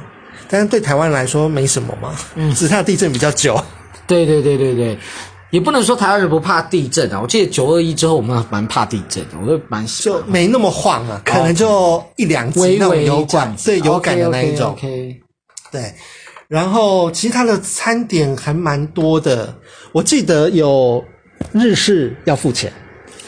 [0.47, 3.59] 但是对台湾来说没什么嘛，嗯，只是它地震比较久。
[4.05, 4.97] 对对对对对。
[5.51, 7.19] 也不能说台湾人不怕地震啊！
[7.21, 14.75] 我记得九二一之后，我们蛮怕地震的，我都蛮喜欢就没那么晃啊，可能就一两级那种有感，对有感的那一种。
[14.75, 15.21] Okay, okay, okay.
[15.71, 15.93] 对，
[16.47, 19.53] 然后其他的餐点还蛮多的，
[19.91, 21.03] 我记得有
[21.51, 22.71] 日式要付钱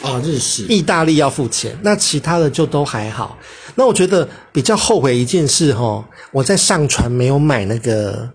[0.02, 3.38] 啊，日式、意大利要付钱，那其他的就都还好。
[3.74, 8.30] 那我觉得比较后悔一件事哦，我在上船没有买那个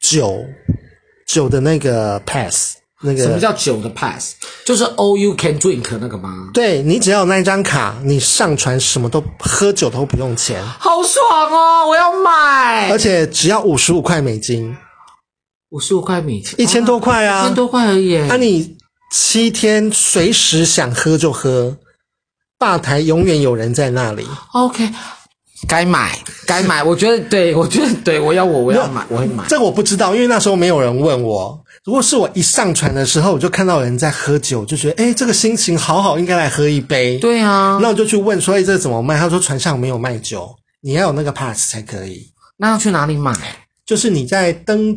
[0.00, 0.44] 酒
[1.28, 2.81] 酒的那个 pass。
[3.02, 4.34] 那个什么叫酒的 pass？
[4.64, 6.48] 就是 all you can drink 那个吗？
[6.54, 11.86] 对，你只要有那一张卡，你上船什么都喝酒都不用钱，好爽哦！
[11.88, 14.76] 我要买，而且只要五十五块美金，
[15.70, 18.16] 五十五块美金，一千多块啊，一千多块而已。
[18.28, 18.76] 那、啊、你
[19.12, 21.76] 七天随时想喝就喝，
[22.58, 24.26] 吧台永远有人在那里。
[24.52, 24.88] OK。
[25.68, 29.44] 该买，该买，我觉得对，我觉得对，我要我我要买，我会买。
[29.46, 31.61] 这个我不知道，因为那时候没有人问我。
[31.84, 37.18] 如果是我一上船的时候，我就看到有人在喝酒，就觉得诶这个心情好好，应该来喝一杯。
[37.18, 39.18] 对啊，那我就去问说，诶这个怎么卖？
[39.18, 42.32] 他说船上没有卖酒，你要有那个 pass 才可以。
[42.56, 43.32] 那要去哪里买？
[43.84, 44.96] 就是你在登，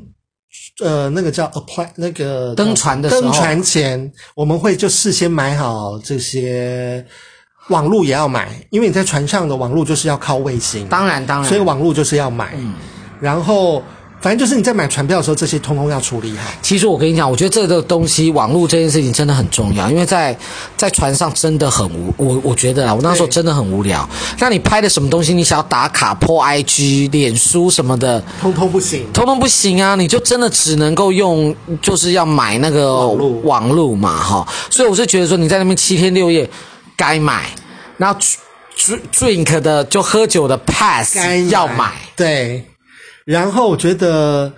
[0.84, 7.06] 呃，那个叫 apply 那个登船的时候，登船前，我们会就事先买好这些。
[7.70, 10.88] 网路也要买，因为你在船上的网路就是要靠卫星。
[10.88, 12.54] 当然，当然，所以网路就是要买。
[12.56, 12.76] 嗯，
[13.20, 13.82] 然后
[14.26, 16.52] 反正就是你在买船票的时候，这些通通要处理好。
[16.60, 20.36] 其实我跟你讲，我觉得这个东西，网络这件事情真的很重要，因为在
[20.76, 24.10] 在船上真的很无，我我觉得啊，我那时候真的很无聊。
[24.40, 29.94] 那你拍的什么东西，你想要打卡、po IG、脸书什么的，通通不行，通通不行啊！
[29.94, 34.48] 你就真的只能够用，就是要买那个网路网路嘛，哈。
[34.72, 36.50] 所以我是觉得说，你在那边七天六夜。
[36.98, 37.44] 该买，
[37.98, 38.18] 然后
[39.14, 41.18] drink 的就喝酒的 pass
[41.50, 42.66] 要买，对。
[43.26, 44.54] 然后我觉得，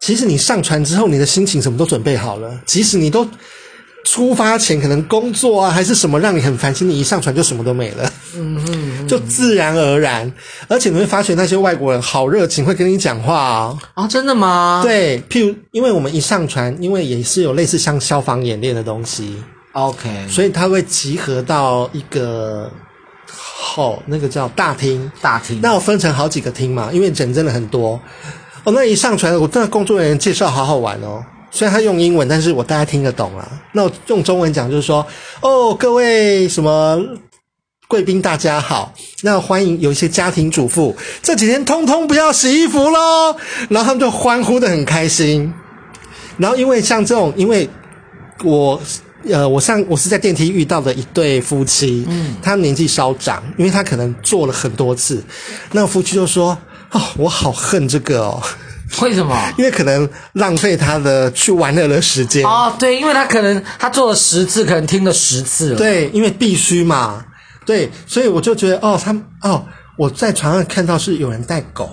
[0.00, 2.60] 其实你上船之后，你的心情什么都准备好了。
[2.66, 3.26] 即使你都
[4.04, 10.30] 出发前可能工作啊，还是什么让你很烦心，你一上船就什么都没了，嗯嗯，就自然而然。
[10.66, 13.78] 而且你会发现那些外国人好热情，会跟你讲话啊。
[13.94, 14.80] 啊，真的吗？
[14.82, 19.36] 对，譬如因为我们一上船，因为也是有类似像消防演练的东西。
[19.72, 22.70] OK，所以他会集合到一个
[23.30, 25.60] 后，那个叫大厅，大厅。
[25.60, 28.00] 那我分成好几个厅嘛，因为人真的很多。
[28.64, 31.24] 哦，那一上传，我真的工作人员介绍好好玩哦。
[31.50, 33.48] 虽然他用英文，但是我大概听得懂啊。
[33.72, 35.06] 那我用中文讲就是说，
[35.40, 37.00] 哦，各位什么
[37.86, 43.36] 贵宾大家好，那欢迎有一些家庭主妇，这几天通通不要洗衣服喽。
[43.68, 45.52] 然后他们就欢呼的很开心。
[46.36, 47.68] 然后因为像这种，因为
[48.44, 48.80] 我。
[49.32, 55.22] 呃，我上我是在电梯遇到的一对夫妻，嗯，他年纪稍长，因为他可能做了很多次，
[55.72, 56.56] 那个夫妻就说
[56.92, 58.42] ：“哦，我好恨这个哦，
[59.02, 59.36] 为什么？
[59.58, 67.24] 因为可能浪费他的去玩乐的时间哦，对，因为他可能他做了十次，可能听了十次了，对，因为必须嘛，
[67.66, 69.64] 对，所以我就觉得哦，他哦，
[69.96, 71.90] 我在船上看到是有人带狗，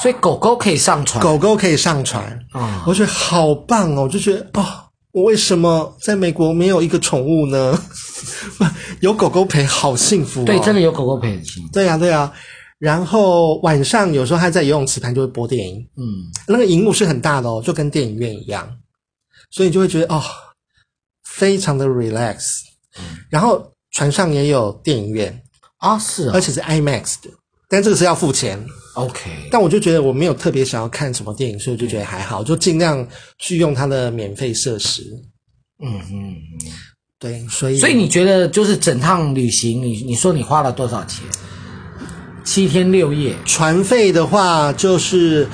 [0.00, 2.84] 所以狗狗可以上船，狗狗可以上船啊！
[2.86, 4.64] 我觉得好棒哦，我就觉得哦，
[5.12, 7.82] 我为什么在美国没有一个宠物呢？
[9.00, 10.44] 有狗狗陪，好幸福哦。
[10.44, 11.72] 对，真的有狗狗陪很幸福。
[11.72, 12.32] 对呀，对呀。
[12.78, 16.04] 然后晚上有时候他在游泳池旁就会播电影，嗯，
[16.48, 18.66] 那个荧幕是很大的哦，就跟电影院一样，
[19.50, 20.22] 所以你就会觉得哦，
[21.24, 22.60] 非常的 relax。
[22.98, 25.42] 嗯，然后船上也有电影院
[25.76, 27.30] 啊，是啊，而且是 IMAX 的，
[27.68, 28.64] 但这个是要付钱。
[29.04, 33.06] OK，但我就觉得我没有特别想要看什么电影，所以我就觉得还好，就尽量
[33.38, 35.02] 去用它的免费设施。
[35.82, 36.72] 嗯嗯嗯，
[37.18, 41.24] 对，所以所以你觉得就是整趟旅行，你你说你花了多少钱？
[42.42, 45.46] 七天六夜，船费的话就是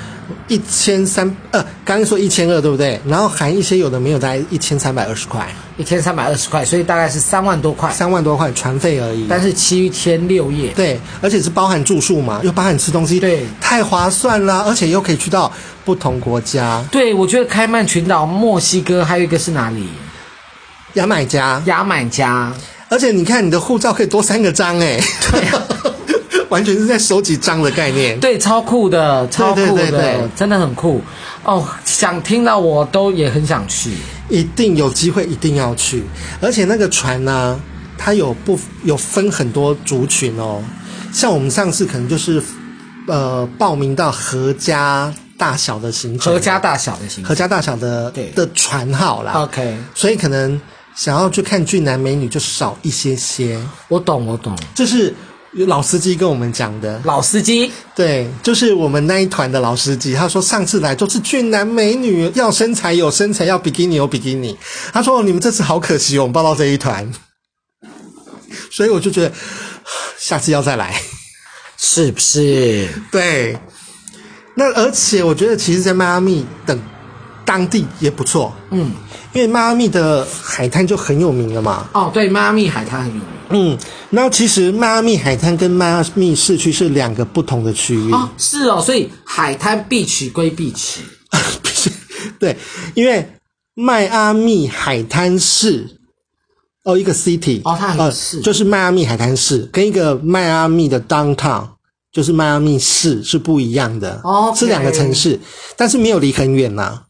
[0.48, 3.00] 一千三，呃，刚刚说一千二，对不对？
[3.06, 9.26] 然后含一些有的没有，大概一千三百二十块，一千三百二十块，所以大概是三万多块，三万多块船费而已。
[9.28, 15.52] 但是七天六夜，对，而且是包含住宿嘛，又包含吃东西，对，太划算了，而且又可以去到
[15.84, 16.84] 不同国家。
[16.90, 19.88] 对，我觉得开曼群岛、墨西哥，还有一个是哪里？
[20.94, 22.52] 牙买加，牙买加。
[22.88, 25.00] 而且你看，你的护照可以多三个章，哎，
[25.32, 25.65] 对啊。
[26.48, 31.02] 完全是在收集章的概念，对，超酷的，超酷的，对对对对，真的很酷
[31.42, 31.66] 哦！
[31.84, 33.92] 想听到我都也很想去，
[34.28, 36.04] 一定有机会，一定要去。
[36.40, 37.60] 而且那个船呢、啊，
[37.98, 40.62] 它有不有分很多族群哦，
[41.12, 42.42] 像我们上次可能就是
[43.08, 49.32] 呃报名到合家大小的行程，合家大小的行程，合家大小的对的船号啦。
[49.32, 50.60] OK，所以可能
[50.94, 53.60] 想要去看俊男美女就少一些些。
[53.88, 55.12] 我懂，我懂，就是。
[55.52, 60.14] 有老司机跟我们讲的，老司机对，就是我们那一团的老司机。
[60.14, 64.56] 他说上次来都是俊男美女，要身材有身材，要比基尼有比基尼。
[64.92, 67.10] 他说你们这次好可惜，我们报到这一团，
[68.70, 69.32] 所以我就觉得
[70.18, 71.00] 下次要再来，
[71.78, 72.88] 是不是？
[73.10, 73.56] 对。
[74.58, 76.80] 那而且我觉得，其实，在迈阿密等
[77.44, 78.90] 当地也不错，嗯，
[79.36, 81.86] 因为迈阿密的海滩就很有名了嘛。
[81.92, 83.22] 哦，对，迈阿密海滩很有名。
[83.50, 88.10] 嗯，那其实迈阿密海滩跟迈阿密市区是两个不同的区域。
[88.12, 91.02] 哦，是哦，所以海滩必取归必取。
[92.40, 92.56] 对，
[92.94, 93.30] 因为
[93.74, 95.86] 迈阿密海滩市
[96.84, 101.68] 哦，一个 city 哦，它很市，就是迈阿密海滩市跟一个迈阿密的 downtown，
[102.10, 105.38] 就是迈阿密市是不一样的哦，okay，是两个城市，
[105.76, 107.02] 但是没有离很远呐，啊。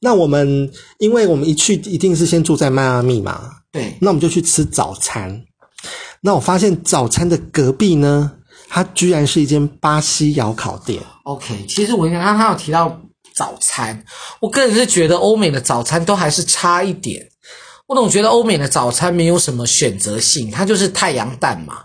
[0.00, 5.42] 那我们因为我们一去一定是先住在迈阿密嘛，对，那我们就去吃早餐。
[6.20, 8.30] 那我发现早餐的隔壁呢，
[8.68, 11.00] 它居然是一间巴西窑烤店。
[11.24, 13.00] OK，其实我刚刚他有提到
[13.34, 14.04] 早餐，
[14.40, 17.26] 我个人是觉得欧美的早餐都还是差一点。
[17.86, 21.78] 我总觉得欧美的早餐没有什么选择性，它就是太阳蛋嘛，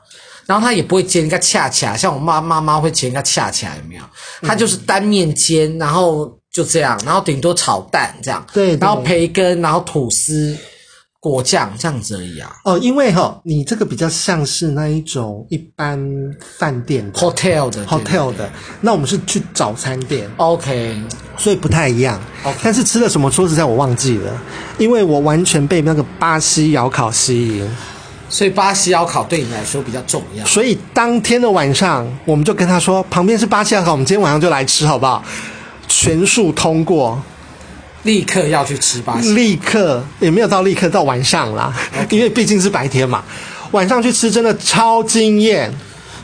[0.45, 4.03] 然后它也不会煎一个恰恰，像我妈妈妈会煎一个恰恰，有没有？
[4.41, 10.57] 它就是单面煎，然后就这样，然后顶多炒蛋这样，对，然后培根，然后吐司。
[11.19, 12.55] 果酱这样子而已啊！
[12.65, 15.99] 哦，因为哈、哦，你这个比较像是那一种一般
[16.59, 18.47] 饭店的 hotel 的 hotel 的，
[18.79, 20.95] 那我们是去早餐店，OK，
[21.35, 22.21] 所以不太一样。
[22.43, 23.31] OK，但是吃了什么？
[23.31, 24.39] 说实在，我忘记了，
[24.77, 27.67] 因为我完全被那个巴西窑烤吸引，
[28.29, 30.45] 所以巴西窑烤对你来说比较重要。
[30.45, 35.25] 所以当天的晚上，我们就跟他说，旁边是巴西窑烤，我们今天晚上就来吃好不好？
[35.87, 37.21] 全数通过。
[38.03, 41.73] 立刻要去吃巴西，立刻也没有到立刻到晚上啦.
[42.11, 43.23] 因为毕竟是白天嘛。
[43.71, 45.73] 晚上去吃真的超惊艳。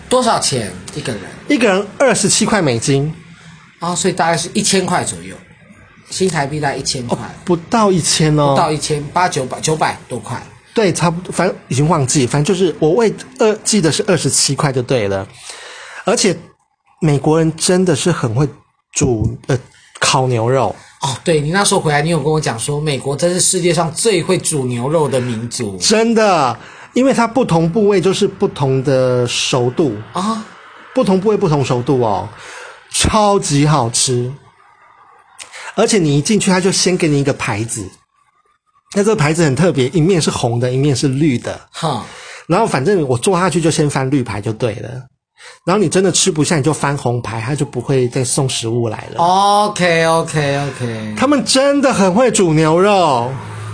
[0.08, 1.22] 多少钱一个人？
[1.48, 3.12] 一个人二十七块美金，
[3.80, 5.36] 啊、哦，所以大概是一千块左右，
[6.10, 10.42] 新台币大概一千块，不到一千哦，不到一千八九百九百多块，
[10.74, 15.28] 对，差不多，反正已经忘记，反正就是我为二记得是二十七块就对了。
[16.04, 16.38] 而且
[17.00, 18.48] 美国人真的是很会
[18.92, 19.58] 煮呃
[20.00, 20.76] 烤牛肉。
[21.02, 26.56] 哦，对，你那时候回来，你有跟我讲说，美国真是世界上最会煮牛肉的民族，真的，
[26.94, 29.96] 因为它不同部位就是不同的熟度。
[30.14, 30.46] 啊，
[30.94, 32.30] 不同部位不同熟度哦，
[32.92, 34.32] 超级好吃，
[35.74, 37.90] 而且你一进去，他就先给你一个牌子，
[38.94, 42.06] 那这个牌子很特别，一面是红的，一面是绿的，哈，
[42.46, 45.08] 然后反正我坐下去就先翻绿牌就对了。
[45.66, 49.24] 然后你真的吃不下，你就翻红牌，他就不会再送食物来了。
[49.24, 53.32] OK OK OK，他们真的很会煮牛肉，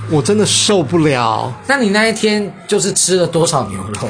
[0.09, 1.53] 我真的受不了。
[1.67, 4.09] 那你那一天就是吃了多少牛肉？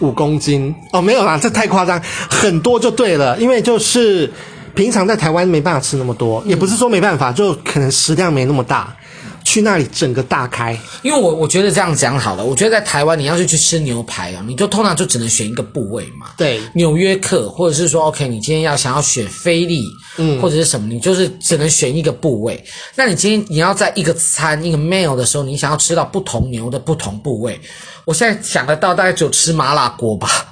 [0.00, 1.98] 五公斤哦，没有啦，这太夸张，
[2.28, 3.38] 很多就对了。
[3.38, 4.30] 因为就是
[4.74, 8.94] 平常在台湾没办法吃那么多，也不是说没办法，就可能食量没那么大。
[9.44, 10.78] 去那里整个大开。
[11.02, 16.28] 因为我我觉得这样讲好了，我觉得在台湾你要是去吃牛排啊，你就通常就只能选一个部位嘛。
[16.36, 19.86] 对，纽约客或者是说 OK，你今天要想要选菲力，
[20.16, 22.64] 嗯，或者是什么，你就是只能选一个部位。
[22.96, 27.60] 那你今天你要在一个餐一个 meal 的时候，你想要吃到不同牛的不同部位，
[28.04, 30.48] 我现在想得到大概只有吃麻辣锅吧。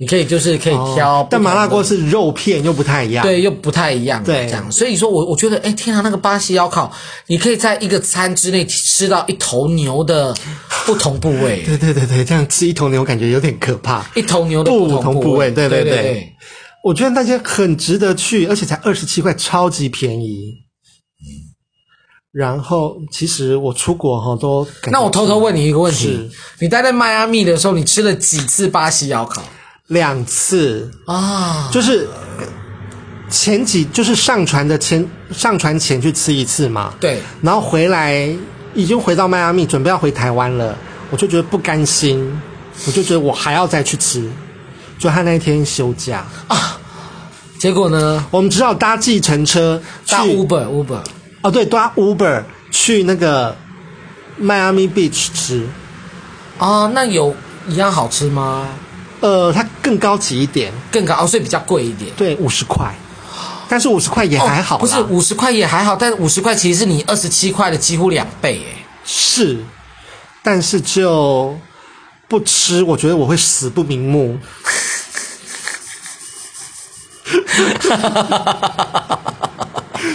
[0.00, 4.70] 你可以就是可以挑，但麻辣锅是肉片又不太一样，对，又不太一样，对，这样。
[4.70, 6.92] 所以说我我觉得，诶天啊，那个巴西烧烤，
[7.26, 10.32] 你可以在一个餐之内吃到一头牛的
[10.86, 11.62] 不同部位。
[11.66, 14.06] 对对对对，这样吃一头牛感觉有点可怕。
[14.14, 16.32] 一头牛的不同部位，不同部位对对对，对对对。
[16.84, 20.54] 我觉得那些很值得去，而且才二十七块，超级便宜。
[22.30, 26.30] 然后，其实我出国哈都，那我偷偷问你一个问题：
[26.60, 29.42] 你待在迈阿密的时候，你吃了几次巴西烧烤？
[29.88, 30.90] 两次。
[31.04, 32.08] 啊，就是
[33.28, 38.34] 前几就是上船的前上船前去吃一次嘛，对，然后回来
[38.74, 40.74] 已经回到迈阿密，准备要回台湾了，
[41.10, 42.40] 我就觉得不甘心，
[42.86, 44.26] 我就觉得我还要再去吃，
[44.98, 46.24] 就他那一天休假。
[46.46, 46.78] 啊，
[47.58, 51.00] 结果呢，我们只好搭计程车，搭 Uber Uber，
[51.42, 53.54] 哦对，搭 Uber 去那个
[54.38, 55.66] 迈阿密 Beach 吃，
[56.56, 57.34] 啊，那有
[57.68, 58.68] 一样好吃吗？
[59.20, 62.10] 呃，它更高级一点，更高，所以比较贵一点。
[62.16, 62.94] 对，五十块，
[63.68, 64.78] 但是五十块也还好，哦。
[64.78, 68.84] 不是五十块也还好，但是五十块其实是你二十七块的几乎两倍诶。
[69.04, 69.58] 是，
[70.42, 71.58] 但是就
[72.28, 74.38] 不吃，我觉得我会死不瞑目。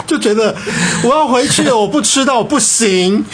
[0.07, 0.55] 就觉得
[1.03, 3.25] 我要回去了，我不吃到我不行。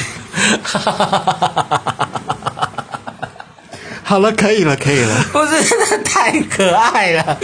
[4.10, 5.24] 好了，可以了，可以了。
[5.32, 7.40] 不是，真的太可爱了。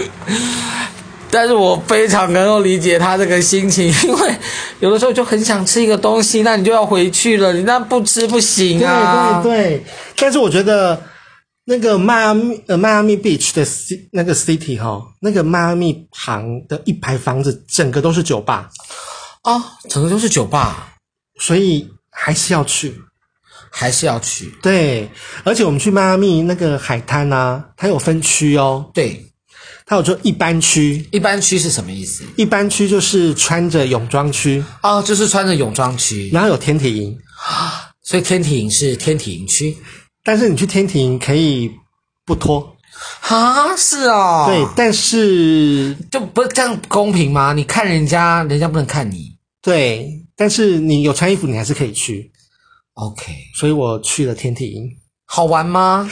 [1.30, 4.36] 但是我非常能够理解他这个心情，因为
[4.80, 9.42] 有的时候就很想吃一个东西，那你就要回去了，你那不吃不行啊。
[9.44, 9.86] 对对对。
[10.16, 11.00] 但是我觉得
[11.66, 18.72] 那个迈阿密呃迈阿密 Beach 的 C 那个 City 哈，那个迈阿密旁的一排房子，整个都是酒吧
[19.44, 20.96] 啊，整个都是酒吧，
[21.40, 22.96] 所以还是要去。
[23.78, 25.10] 还是要去，对，
[25.44, 29.22] 而且我们去迈阿密那个海滩啊，它有分区哦，对，
[29.86, 32.24] 它有说一般区，一般区是什么意思？
[32.38, 34.64] 一般区就是穿着泳装区。
[34.82, 37.18] 哦，就是穿着泳装区，然后有天体营，
[38.02, 39.76] 所以天体营是天体营区，
[40.24, 41.70] 但是你去天体营可以
[42.26, 42.78] 不脱。
[43.28, 43.76] 啊？
[43.76, 47.52] 是哦，对，但是就不这样公平吗？
[47.52, 52.32] 你看人家，人家不能看你，对，但是你有穿衣服，你还是可以去。
[52.96, 54.90] OK，所以我去了天体营，
[55.26, 56.10] 好玩吗？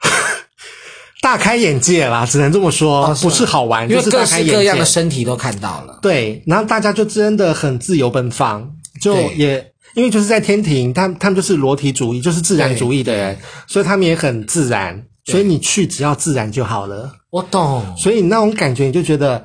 [1.20, 5.98] 大开眼界啦，只能这么说，哦、是不是好玩，因为各式各样的身体都看到了。
[6.00, 8.70] 对，然后大家就真的很自由奔放，
[9.02, 13.36] 就也因为就是在天庭，他他们就是裸体主义，就是自然主义的人，
[13.66, 17.12] 所以他们也很自然，所以你去只要自然就好了。
[17.30, 19.44] 我懂，所以你那种感觉你就觉得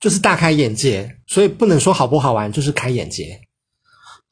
[0.00, 3.40] 就是大开眼界，所以不能说好不好玩，就是开眼界。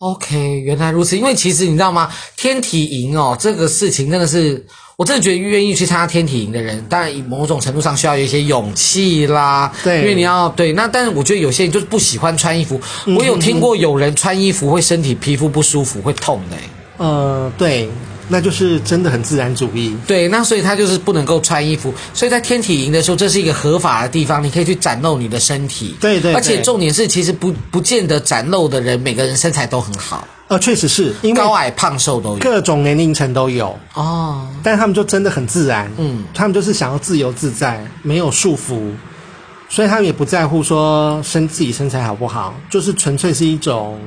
[0.01, 1.15] OK，原来如此。
[1.15, 2.11] 因为其实你知道吗？
[2.35, 4.65] 天体营哦，这个事情真的是，
[4.97, 9.71] 我真的觉得愿意去参加天体营的人，当然以某种程度上需要有一些勇气啦。
[9.85, 12.81] 对，因为你要对那，但是我觉得有些人就是不喜欢穿衣服。
[13.05, 16.57] 嗯、我有听过有人穿衣服会身体皮肤不舒服，会痛的。
[16.97, 17.87] 呃，对。
[18.33, 33.77] 那就是真的很自然主义，对，那所以他就是不能够穿衣服，所以在天体营的时候，这是一个合法的地方，你可以去展露你的身体，对对，对，而且重点是，其实不不见得展露的人，每个人身材都很好，呃，确实是，因为高矮胖瘦都有，各种年龄层都有。
[33.95, 38.93] 哦，但他们就真的很自然，嗯，他们就是想要自由自在，没有束缚，
[39.69, 44.01] 所以他们也不在乎说身自己身材好不好，就是纯粹是一种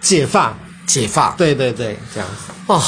[0.00, 0.58] 解放。
[0.86, 2.82] 解放，对对对，这样子哦，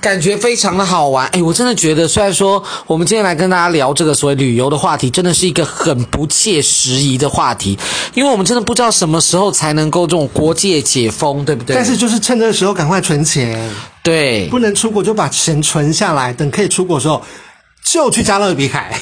[0.00, 1.26] 感觉非常的好玩。
[1.28, 7.78] 哎，我真的觉得，虽然说我们今天来跟大家聊这个所谓旅游的话题，真的是一个很不切实宜的话题，
[8.14, 11.74] 因为我们真的不知道什么时候才能够这种国界解封，对不对？
[11.74, 13.70] 但是就是趁这个时候赶快存钱，
[14.02, 17.22] 对，不能出国就把钱存下来，等可以出国的时候
[17.82, 19.00] 就去加勒比海。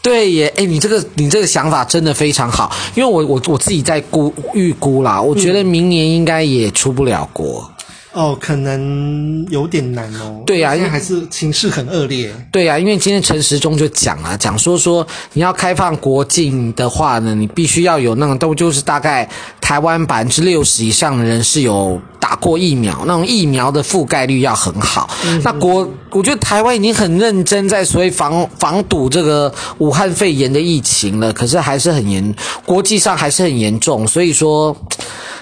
[0.00, 7.70] 对耶，哎，你这个你这个想法真的非常好，因为我我我自己在估预估啦，我觉得明年应该也出不了国。
[8.18, 10.42] 哦，可能有点难哦。
[10.44, 12.34] 对呀、啊，因为还是情势很恶劣。
[12.50, 19.28] 对呀、啊，因为今天陈时中就讲啊，讲说说你要开放国境的话呢，你必须要有那种都就是大概
[19.60, 25.08] 台湾百分之六十以上的人是有打过疫苗，那种疫苗的覆盖率要很好。
[25.24, 32.34] 嗯、那国，我觉得台湾已经很认真在所谓防防堵这个武汉肺炎的疫情了，可是还是很严，
[32.66, 34.76] 国际上还是很严重，所以说。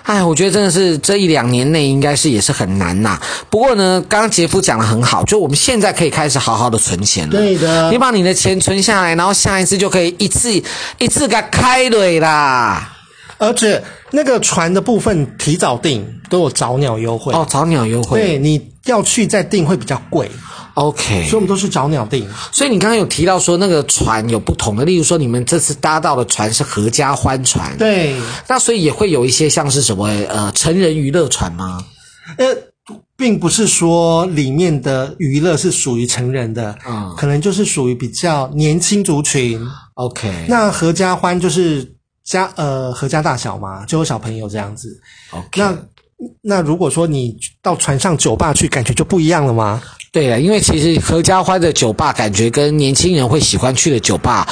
[0.06, 3.20] 哎，我觉得真的是这一两年内应该是也是很难呐。
[3.50, 7.32] 不过呢，刚刚杰夫讲的很好，就我们现在可以开始好好的存钱了。
[7.36, 10.50] 对的，你把你的钱存下来，然后下一次就可以一次
[10.98, 12.92] 一次给它开累啦。
[13.38, 13.82] 而且
[14.12, 18.20] 那个船的部分提早订都有早鸟优惠哦，早鸟优惠。
[18.20, 20.30] 对，你要去再订会比较贵。
[20.76, 22.28] OK，所以我们都是找鸟定。
[22.52, 28.14] 所以你刚刚有提到说那个船有不同的，例如说你们这次搭到的船是合家欢船，对。
[28.46, 31.84] 那所以也会有一些像是什么呃成人娱乐船吗？
[32.36, 32.46] 呃，
[33.16, 39.60] 并不是说里面的娱乐是属于成人的，嗯，可能就是属于比较年轻族群。
[39.94, 41.92] OK，那合家欢就是。
[42.26, 45.00] 家呃，合家大小嘛，就有小朋友这样子。
[45.30, 45.72] OK，那
[46.42, 49.82] 那如果说你到船上酒吧去，感觉就不一样了吗？
[50.12, 54.48] 对啊，因为其实合家欢的酒吧感觉跟年轻人会喜欢去的酒吧，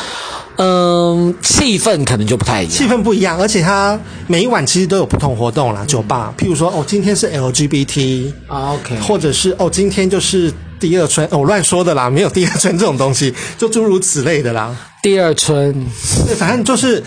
[0.57, 2.75] 嗯，气氛可能就不太一样。
[2.75, 5.81] 气氛不一样，而且它每一晚其实都有不同活动啦。
[5.85, 14.77] 嗯、酒吧，譬如说哦，今天是 LGBT，OK，、okay、或者是哦，今天就是第二春，哦，我乱说的啦，没有第二春这种东西，就诸如此类的啦。
[15.03, 15.73] 第二春，
[16.27, 17.03] 对，反正就是。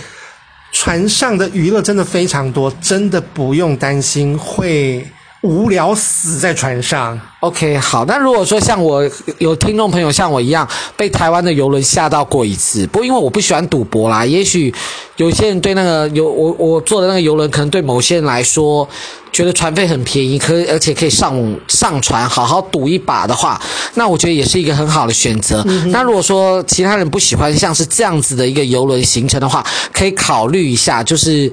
[0.72, 5.06] 船上的娱乐真的非常多，真的不用担心会
[5.48, 7.20] 无聊死在船上。
[7.40, 8.04] OK，好。
[8.06, 10.68] 那如果说像我有听众朋友像我一样
[10.98, 14.74] 被台湾的游轮吓到过一次，不过因为我不喜欢赌博啦，也许
[15.16, 18.88] 有些人对那个游我我坐的那个游轮，可能对某些人来说
[19.32, 21.34] 觉得船费很便宜，可而且可以上
[21.68, 23.62] 上船好好赌一把的话，
[23.94, 25.64] 那我觉得也是一个很好的选择。
[25.68, 31.52] 嗯、那如果说其他人不喜欢像是这样子的一个游轮行程的话，可以考虑一下，就是。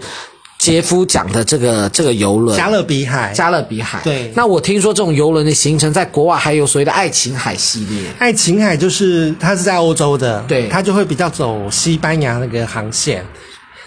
[0.59, 4.01] 杰夫讲的这个这个游轮，加勒比海，加勒比海。
[4.03, 8.03] 对，那我听说这种游轮的行程，在国外还有所谓的爱琴海系列。
[8.19, 13.25] 爱琴海就是它是在欧洲的，对，它就会比较走西班牙那个航线。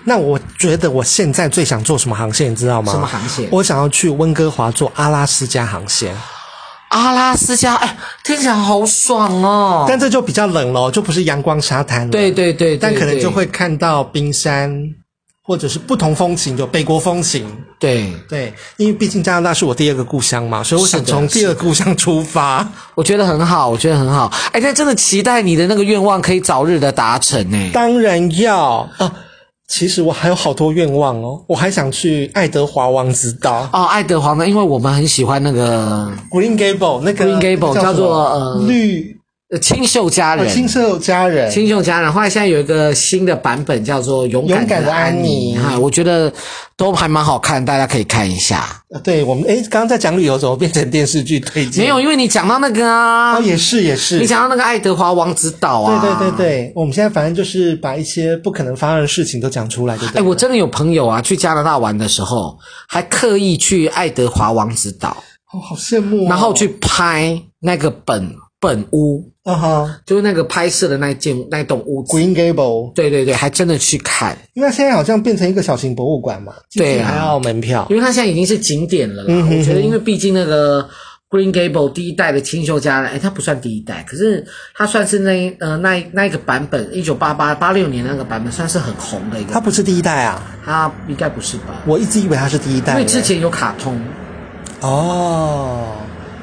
[0.03, 2.93] 那我觉得我现在最想做什么航线，你知道吗？
[2.93, 3.47] 什么航线？
[3.51, 6.15] 我想要去温哥华做阿拉斯加航线。
[6.89, 9.85] 阿拉斯加，哎，听起来好爽哦！
[9.89, 12.11] 但这就比较冷咯，就不是阳光沙滩了。
[12.11, 14.71] 对对对，对，但可能就会看到冰山。
[15.47, 17.49] 或者是不同风情，就北国风情。
[17.79, 22.67] 对对，因为毕竟加拿大是我第二个故乡嘛，所以我想从第二个故乡出发。
[22.95, 24.29] 我觉得很好，我觉得很好。
[24.51, 27.69] 哎，但真的期待你的那个愿望可以早日的达成呢。
[27.71, 29.13] 当然要啊！
[29.69, 33.69] 其实我还有好多愿望哦，我还想去爱德华王子岛。
[33.71, 34.45] 哦，爱德华呢？
[34.45, 39.16] 因为我们很喜欢那个 Green Gable，那个 Green Gable 叫做呃绿。
[39.49, 42.11] 呃，清秀佳人，清秀佳人，清秀佳人。
[42.11, 45.57] 后来现在有一个新的版本，叫做勇敢的安妮。
[45.57, 46.29] 哈，我觉得
[46.75, 48.65] 都还蛮好看，大家可以看一下。
[49.05, 51.85] 对我们，哎刚刚在讲旅游，怎么变成电视剧推荐？
[51.85, 56.01] 没有，因为你讲到那个啊，哦，也是也是，你讲到那个爱德华王子岛啊。
[56.01, 60.19] 对对对对，我们现在反正就是把一些不可能发生的事情都讲出来，对不对？
[60.19, 62.57] 哎我真的有朋友啊，去加拿大玩的时候，
[62.89, 65.15] 还刻意去爱德华王子岛，
[65.53, 66.27] 哦，好羡慕哦。
[66.27, 68.29] 然后去拍那个本。
[68.59, 79.27] 本屋，啊哈，就是那个拍摄的那间那栋屋子，Green Gable，对对对，还真的去看，因为它现在好像变成一个小型博物馆嘛，对，还要门票，因为它现在已经是景点了啦。
[79.29, 80.89] 嗯哼哼，我觉得，因为毕竟那个
[81.29, 84.43] Green Gable 第一代的清秀佳人，诶它不算第一代，可是
[84.73, 89.53] 它算是那呃那那一个版本，一九八八八六年那个版本算是很红的一个。
[89.53, 90.41] 它不是第一代啊？
[90.65, 91.83] 它应该不是吧？
[91.85, 94.01] 我一直以为它是第一代，因为之前有卡通。
[94.81, 95.93] 哦。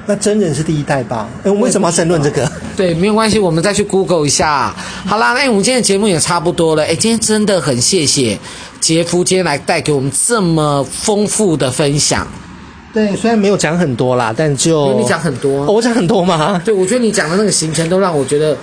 [0.07, 1.29] 那真人是第一代吧？
[1.45, 2.51] 哎，为什么要争论这个？
[2.77, 4.75] 对，没有关系，我们再去 Google 一下。
[5.07, 6.83] 好啦，那我们今天的节目也差不多了。
[6.85, 8.39] 哎，今天真的很谢谢
[8.81, 12.27] 杰夫今天来带给我们这么丰富的分享。
[12.93, 16.61] 对，虽然没有讲很多啦，但就你讲很多，哦，我讲很多吗？
[16.65, 18.57] 对，我觉得你讲的那个行程都让我觉得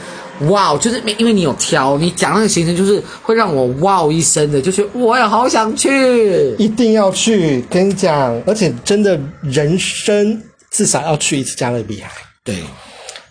[0.48, 7.66] 哇，就是因为你有挑，你讲那个行程就是会让我哇一声的，就是我也好想去，一定要去。
[7.70, 10.42] 跟你讲，而且真的人生。
[10.72, 12.10] 至少要去一次加勒比海，
[12.44, 12.64] 对，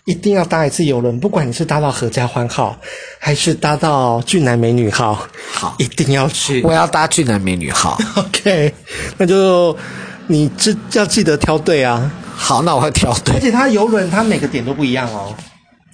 [0.05, 2.79] 一定要搭一次游轮，不管你是搭到合家欢号，
[3.19, 6.61] 还是搭到俊男美女号，好，一定要去。
[6.63, 8.73] 我要搭俊男美女号， OK，
[9.17, 9.75] 那就
[10.27, 12.11] 你这要记得挑对啊。
[12.33, 13.35] 好，那我会挑对。
[13.35, 15.35] 而且它游轮它每个点都不一样哦。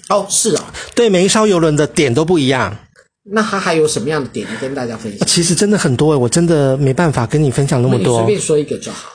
[0.10, 0.64] 哦，是啊，
[0.96, 2.74] 对，每一艘游轮的点都不一样。
[3.30, 5.28] 那它还有什么样的点跟大家分享？
[5.28, 8.22] 其实真的很多诶，我真的没办法跟你分享那么多。
[8.22, 9.10] 你随便说一个就好。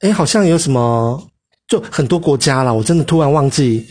[0.00, 1.22] 哎，好像有什么，
[1.68, 3.86] 就很多国家啦，我真的突然忘记，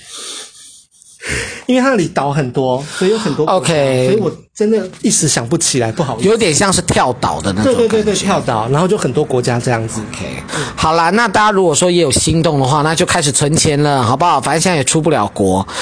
[1.65, 6.29] 因为它那里岛很多，所以有很多国家，OK，所以我真的一时想不起来，不好意思。
[6.29, 10.01] 有点像是跳岛的那种，对对对对，跳岛，然后就很多国家这样子。
[10.11, 10.25] OK，
[10.55, 14.41] 嗯，好啦，那大家如果说也有心动的话，那就开始存钱了，好不好？
[14.41, 15.65] 反正现在也出不了国。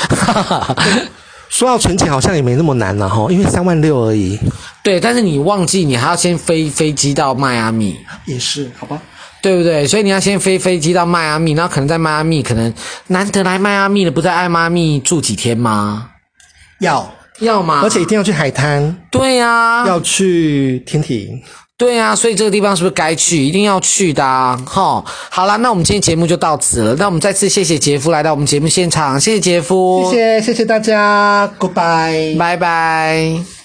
[1.50, 4.38] 说要存钱好像也没那么难了、啊、哈，因为三万六而已。
[4.84, 9.02] 对，但是你忘记你还要先飞飞机到迈阿密，也是好吧？
[9.42, 9.88] 对不对？
[9.88, 12.74] 所以你要先飞飞机到迈阿密，然后可能在迈阿密，可能
[13.08, 16.10] 难得来迈阿密的，不在迈阿密住几天吗？
[16.80, 17.82] 要要吗？
[17.84, 18.96] 而且一定要去海滩。
[19.12, 21.30] 对呀、啊，要去天体。
[21.78, 23.42] 对啊，所以这个地方是不是该去？
[23.42, 24.62] 一定要去的啊！
[24.68, 26.94] 齁，好啦，那我们今天节目就到此了。
[26.96, 33.59] 那我们再次谢谢杰夫来到我们节目现场，谢谢杰夫，谢谢谢谢大家，Goodbye，拜拜。